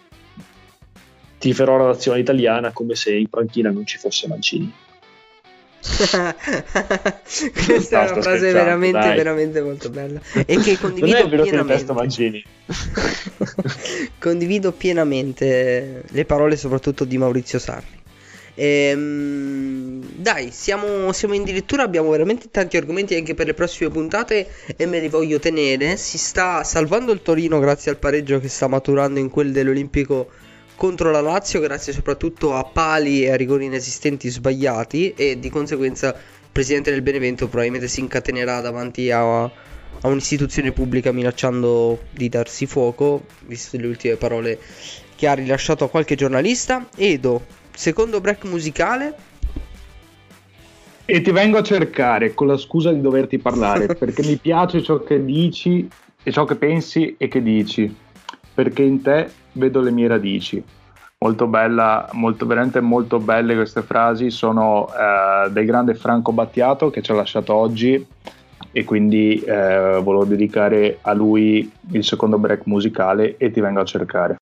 [1.39, 4.73] tiferò la nazione italiana come se in panchina non ci fosse Mancini.
[7.67, 9.17] Questa è una frase veramente, dai.
[9.17, 10.21] veramente molto bella.
[10.47, 12.45] E che condivido pienamente.
[14.19, 18.01] Condivido pienamente le parole soprattutto di Maurizio Sarri.
[18.55, 24.47] Ehm, dai, siamo, siamo in dirittura, abbiamo veramente tanti argomenti anche per le prossime puntate
[24.77, 25.97] e me li voglio tenere.
[25.97, 30.29] Si sta salvando il Torino grazie al pareggio che sta maturando in quel dell'Olimpico
[30.75, 36.09] contro la Lazio, grazie soprattutto a pali e a rigori inesistenti sbagliati e di conseguenza
[36.09, 39.51] il presidente del Benevento probabilmente si incatenerà davanti a, a
[40.03, 44.59] un'istituzione pubblica minacciando di darsi fuoco, visto le ultime parole
[45.17, 46.89] che ha rilasciato a qualche giornalista.
[46.97, 47.45] Edo,
[47.75, 49.15] secondo break musicale,
[51.05, 55.03] E ti vengo a cercare con la scusa di doverti parlare perché mi piace ciò
[55.03, 55.89] che dici
[56.23, 57.95] e ciò che pensi e che dici.
[58.55, 60.63] Perché in te vedo le mie radici.
[61.19, 64.31] Molto bella, molto, veramente molto belle queste frasi.
[64.31, 68.05] Sono eh, del grande Franco Battiato che ci ha lasciato oggi
[68.73, 73.85] e quindi eh, volevo dedicare a lui il secondo break musicale e ti vengo a
[73.85, 74.37] cercare.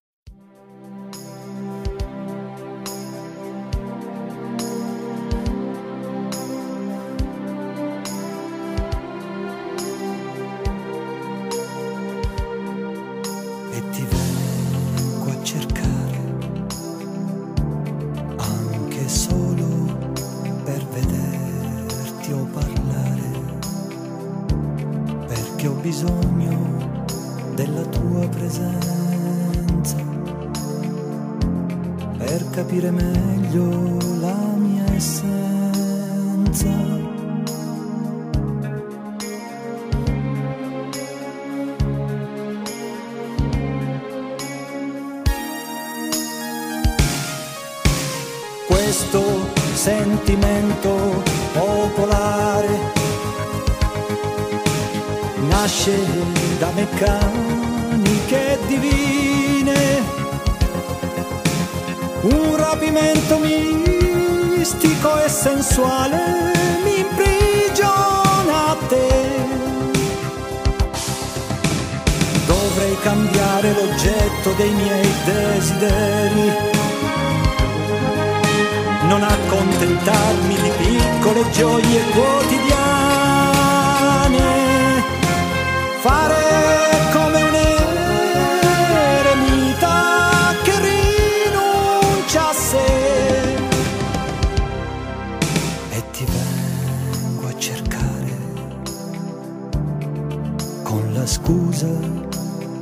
[101.31, 101.87] Scusa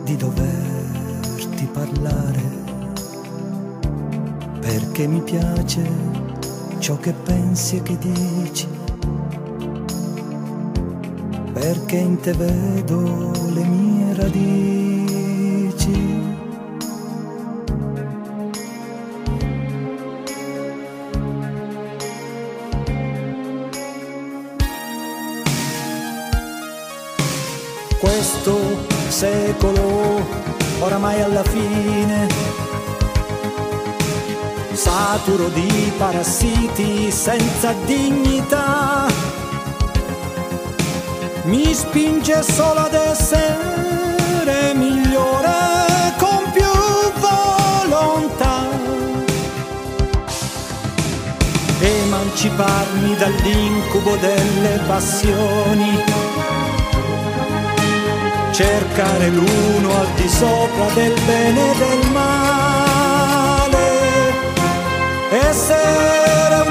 [0.05, 2.43] di doverti parlare
[4.59, 5.83] perché mi piace
[6.79, 8.67] ciò che pensi e che dici,
[11.69, 14.57] perché in te vedo le mie radici.
[28.01, 28.57] questo
[29.09, 30.25] secolo,
[30.79, 32.29] oramai alla fine,
[34.73, 39.08] saturo di parassiti senza dignità,
[41.49, 46.73] mi spinge solo ad essere migliore con più
[47.25, 48.69] volontà.
[51.81, 56.05] Emanciparmi dall'incubo delle passioni
[58.53, 63.87] cercare l'uno al di sopra del bene e del male,
[65.31, 66.68] essere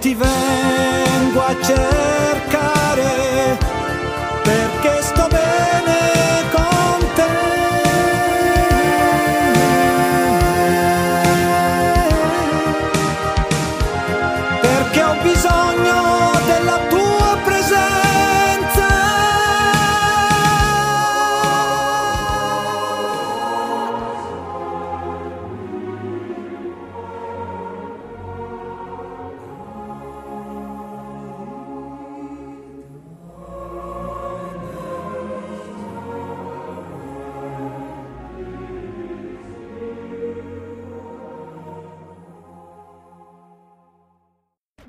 [0.00, 2.17] ti vengo a cercare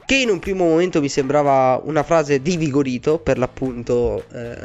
[0.10, 4.58] Che in un primo momento mi sembrava una frase di Vigorito, per l'appunto, eh,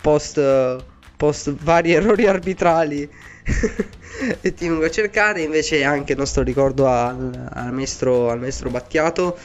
[0.00, 0.82] post,
[1.18, 3.06] post vari errori arbitrali.
[4.40, 8.70] e ti vengo a cercare, invece anche il nostro ricordo al, al maestro, al maestro
[8.70, 9.36] Battiato.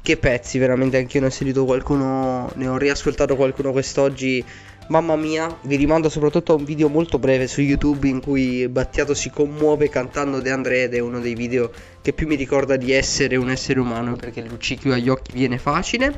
[0.00, 4.44] Che pezzi, veramente anche io ne ho sentito qualcuno, ne ho riascoltato qualcuno quest'oggi.
[4.90, 9.12] Mamma mia, vi rimando soprattutto a un video molto breve su YouTube in cui Battiato
[9.12, 11.70] si commuove cantando De André ed è uno dei video
[12.08, 16.14] che più mi ricorda di essere un essere umano perché luccichio agli occhi viene facile.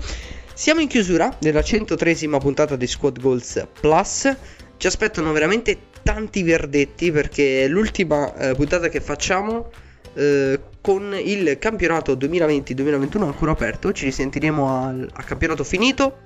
[0.54, 4.36] Siamo in chiusura della 103esima puntata di Squad Goals Plus.
[4.76, 9.72] Ci aspettano veramente tanti verdetti perché è l'ultima eh, puntata che facciamo
[10.14, 13.90] eh, con il campionato 2020-2021 ancora aperto.
[13.90, 16.18] Ci risentiremo al, a campionato finito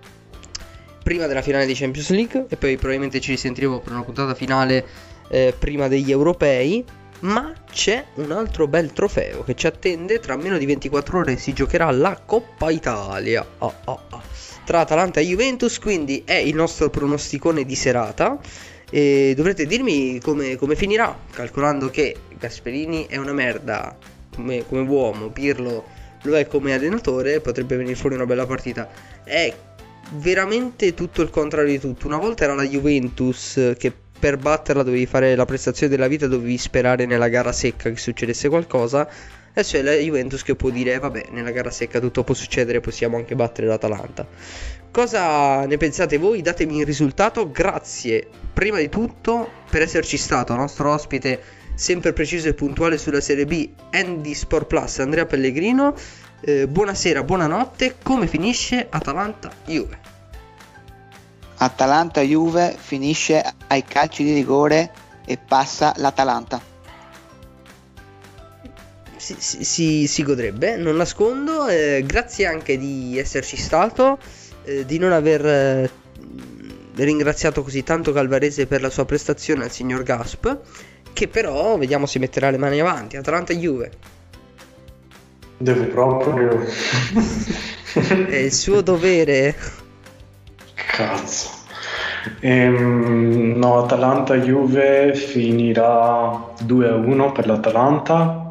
[1.02, 4.84] prima della finale di Champions League e poi probabilmente ci risentiremo per una puntata finale
[5.30, 6.84] eh, prima degli europei.
[7.20, 10.20] Ma c'è un altro bel trofeo che ci attende.
[10.20, 13.46] Tra meno di 24 ore si giocherà la Coppa Italia.
[13.58, 14.22] Oh, oh, oh.
[14.64, 18.38] Tra Atalanta e Juventus, quindi è il nostro pronosticone di serata.
[18.90, 23.96] E dovrete dirmi come, come finirà, calcolando che Gasperini è una merda
[24.34, 28.88] come, come uomo, Pirlo lo è come allenatore, potrebbe venire fuori una bella partita.
[29.22, 29.54] È
[30.12, 32.06] veramente tutto il contrario di tutto.
[32.06, 36.56] Una volta era la Juventus che per batterla dovevi fare la prestazione della vita, dovevi
[36.56, 39.08] sperare nella gara secca che succedesse qualcosa.
[39.50, 43.16] Adesso è la Juventus che può dire, vabbè, nella gara secca tutto può succedere, possiamo
[43.16, 44.26] anche battere l'Atalanta.
[44.90, 46.42] Cosa ne pensate voi?
[46.42, 47.50] Datemi il risultato.
[47.50, 51.40] Grazie, prima di tutto, per esserci stato, nostro ospite
[51.74, 55.94] sempre preciso e puntuale sulla Serie B, Andy Sport Plus, Andrea Pellegrino.
[56.40, 57.96] Eh, buonasera, buonanotte.
[58.02, 60.13] Come finisce Atalanta-Juve?
[61.56, 64.90] Atalanta-Juve finisce ai calci di rigore
[65.24, 66.60] e passa l'Atalanta.
[69.16, 71.66] Si, si- si- si godrebbe, non nascondo.
[71.66, 74.18] eh, grazie anche di esserci stato,
[74.64, 75.90] eh, di non aver eh,
[76.96, 80.58] ringraziato così tanto Calvarese per la sua prestazione al signor Gasp.
[81.12, 83.16] Che però vediamo se metterà le mani avanti.
[83.16, 83.90] Atalanta-Juve.
[85.56, 86.66] Devo proprio.
[88.28, 89.54] È il suo dovere.
[90.74, 91.62] Cazzo.
[92.40, 98.48] Ehm, no, Atalanta-Juve finirà 2-1 per l'Atalanta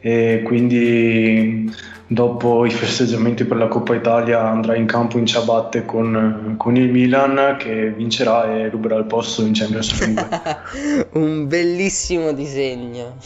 [0.00, 1.72] e quindi
[2.06, 6.90] dopo i festeggiamenti per la Coppa Italia andrà in campo in ciabatte con, con il
[6.90, 11.08] Milan che vincerà e ruberà il posto in Champions League.
[11.12, 13.16] Un bellissimo disegno.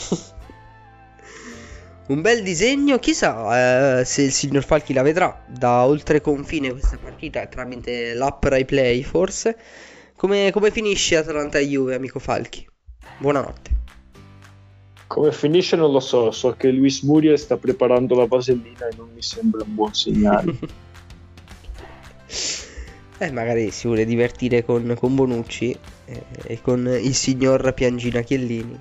[2.09, 6.99] Un bel disegno, chissà eh, se il signor Falchi la vedrà da oltre confine questa
[6.99, 9.57] partita tramite l'app Rai Play forse.
[10.15, 12.65] Come, come finisce Atalanta Juve, amico Falchi?
[13.19, 13.71] Buonanotte.
[15.09, 19.11] Come finisce non lo so, so che Luis Muriel sta preparando la vasellina e non
[19.13, 20.55] mi sembra un buon segnale.
[23.19, 28.79] Eh, magari si vuole divertire con, con Bonucci eh, e con il signor Piangina Chiellini.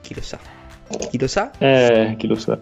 [0.00, 0.59] Chi lo sa?
[1.10, 1.50] Chi lo sa?
[1.58, 2.58] eh, chi lo sa.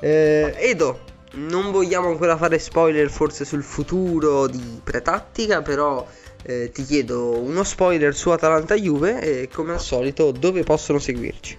[0.00, 1.00] Eh, Edo,
[1.34, 6.06] non vogliamo ancora fare spoiler forse sul futuro di Pretattica, però
[6.44, 11.58] eh, ti chiedo uno spoiler su Atalanta Juve e come al solito dove possono seguirci.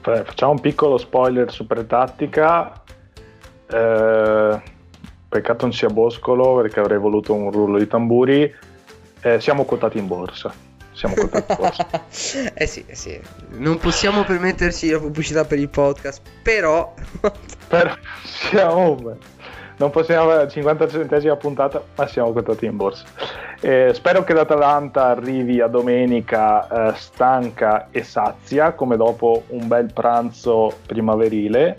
[0.00, 2.82] Facciamo un piccolo spoiler su pretattica.
[3.70, 4.62] Eh,
[5.28, 8.50] peccato non sia Boscolo perché avrei voluto un rullo di tamburi.
[9.20, 10.66] Eh, siamo quotati in borsa.
[10.98, 11.86] Siamo quotati in borsa.
[12.54, 13.20] eh sì, eh sì.
[13.50, 16.92] Non possiamo permetterci la pubblicità per il podcast, però...
[17.68, 17.94] Però
[18.24, 19.16] siamo...
[19.76, 23.04] Non possiamo avere la 50 centesima puntata, ma siamo quotati in borsa.
[23.60, 29.92] Eh, spero che l'Atalanta arrivi a domenica eh, stanca e sazia, come dopo un bel
[29.92, 31.76] pranzo primaverile.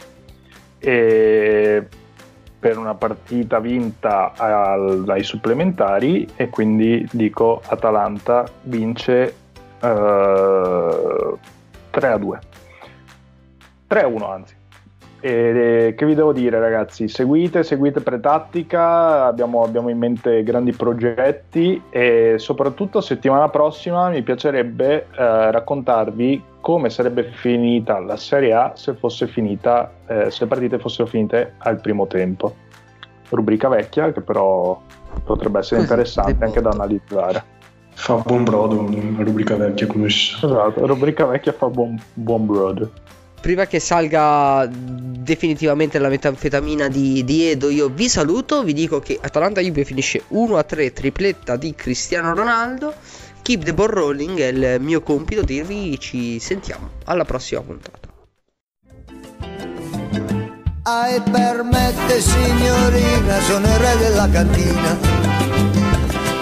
[0.80, 1.88] E
[2.60, 9.34] per una partita vinta al- ai supplementari e quindi dico Atalanta vince
[9.80, 11.34] eh,
[11.90, 12.40] 3 a 2
[13.88, 14.58] 3 a 1 anzi.
[15.22, 17.10] E che vi devo dire ragazzi?
[17.10, 25.08] Seguite seguite pretattica abbiamo, abbiamo in mente grandi progetti e soprattutto settimana prossima mi piacerebbe
[25.12, 30.80] eh, raccontarvi come sarebbe finita la Serie A se fosse finita eh, se le partite
[30.80, 32.56] fossero finite al primo tempo
[33.30, 34.82] rubrica vecchia che però
[35.24, 37.58] potrebbe essere Così, interessante anche da analizzare
[37.94, 40.48] Fa buon brodo una rubrica vecchia come si sa.
[40.48, 42.90] esatto rubrica vecchia fa buon, buon broad
[43.42, 48.64] Prima che salga definitivamente la metanfetamina di, di Edo, io vi saluto.
[48.64, 52.94] Vi dico che Atalanta Juve finisce 1-3, tripletta di Cristiano Ronaldo.
[53.50, 58.08] Keep the ball rolling è il mio compito dirvi ci sentiamo alla prossima puntata.
[60.84, 64.96] Ah, e permette signorina, sono il re della cantina.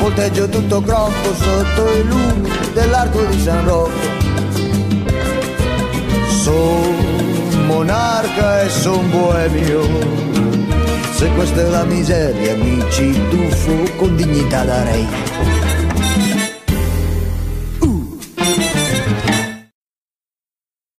[0.02, 4.08] Volteggio tutto crocco sotto i lumi dell'arco di San Rocco.
[6.28, 9.82] Son monarca e son boemio.
[11.14, 15.57] Se questa è la miseria mi ci tuffo con dignità darei.